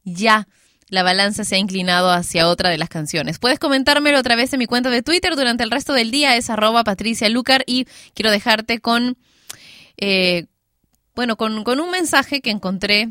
ya 0.05 0.47
la 0.91 1.03
balanza 1.03 1.45
se 1.45 1.55
ha 1.55 1.57
inclinado 1.57 2.11
hacia 2.11 2.49
otra 2.49 2.69
de 2.69 2.77
las 2.77 2.89
canciones. 2.89 3.39
Puedes 3.39 3.59
comentármelo 3.59 4.17
a 4.17 4.23
través 4.23 4.51
de 4.51 4.57
mi 4.57 4.67
cuenta 4.67 4.89
de 4.89 5.01
Twitter 5.01 5.35
durante 5.35 5.63
el 5.63 5.71
resto 5.71 5.93
del 5.93 6.11
día, 6.11 6.35
es 6.35 6.49
arroba 6.49 6.83
Patricia 6.83 7.29
Lucar 7.29 7.63
y 7.65 7.87
quiero 8.13 8.29
dejarte 8.29 8.79
con, 8.79 9.17
eh, 9.97 10.47
bueno, 11.15 11.37
con, 11.37 11.63
con 11.63 11.79
un 11.79 11.89
mensaje 11.91 12.41
que 12.41 12.51
encontré, 12.51 13.09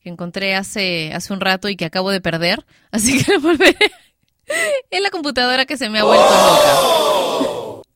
que 0.00 0.10
encontré 0.10 0.56
hace, 0.56 1.14
hace 1.14 1.32
un 1.32 1.40
rato 1.40 1.68
y 1.68 1.76
que 1.76 1.84
acabo 1.84 2.10
de 2.10 2.20
perder, 2.20 2.66
así 2.90 3.22
que 3.22 3.32
lo 3.32 3.40
volveré 3.40 3.92
en 4.90 5.02
la 5.02 5.10
computadora 5.10 5.64
que 5.64 5.76
se 5.76 5.88
me 5.88 6.00
ha 6.00 6.04
vuelto 6.04 6.26
loca. 6.26 7.82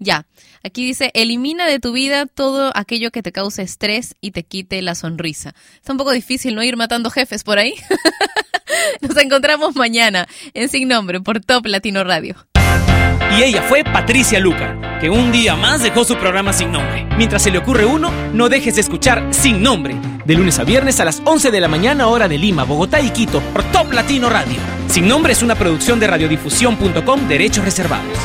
Ya, 0.00 0.26
aquí 0.68 0.86
dice, 0.86 1.10
elimina 1.14 1.66
de 1.66 1.80
tu 1.80 1.92
vida 1.92 2.26
todo 2.26 2.70
aquello 2.74 3.10
que 3.10 3.22
te 3.22 3.32
cause 3.32 3.62
estrés 3.62 4.14
y 4.20 4.30
te 4.30 4.44
quite 4.44 4.80
la 4.82 4.94
sonrisa. 4.94 5.54
Está 5.74 5.92
un 5.92 5.98
poco 5.98 6.12
difícil 6.12 6.54
no 6.54 6.62
ir 6.62 6.76
matando 6.76 7.10
jefes 7.10 7.42
por 7.42 7.58
ahí. 7.58 7.74
Nos 9.00 9.16
encontramos 9.16 9.74
mañana 9.76 10.28
en 10.54 10.68
Sin 10.68 10.88
Nombre 10.88 11.20
por 11.20 11.40
Top 11.40 11.66
Latino 11.66 12.04
Radio. 12.04 12.36
Y 13.36 13.42
ella 13.42 13.62
fue 13.62 13.84
Patricia 13.84 14.40
Luca, 14.40 14.98
que 15.00 15.10
un 15.10 15.32
día 15.32 15.54
más 15.54 15.82
dejó 15.82 16.04
su 16.04 16.16
programa 16.16 16.52
sin 16.52 16.72
nombre. 16.72 17.06
Mientras 17.16 17.42
se 17.42 17.50
le 17.50 17.58
ocurre 17.58 17.84
uno, 17.84 18.10
no 18.32 18.48
dejes 18.48 18.76
de 18.76 18.80
escuchar 18.80 19.28
Sin 19.30 19.62
Nombre, 19.62 19.96
de 20.24 20.34
lunes 20.34 20.58
a 20.58 20.64
viernes 20.64 20.98
a 21.00 21.04
las 21.04 21.20
11 21.24 21.50
de 21.50 21.60
la 21.60 21.68
mañana 21.68 22.08
hora 22.08 22.26
de 22.26 22.38
Lima, 22.38 22.64
Bogotá 22.64 23.00
y 23.00 23.10
Quito, 23.10 23.40
por 23.52 23.64
Top 23.64 23.92
Latino 23.92 24.30
Radio. 24.30 24.56
Sin 24.88 25.08
Nombre 25.08 25.34
es 25.34 25.42
una 25.42 25.56
producción 25.56 26.00
de 26.00 26.06
radiodifusión.com, 26.06 27.28
derechos 27.28 27.64
reservados. 27.64 28.16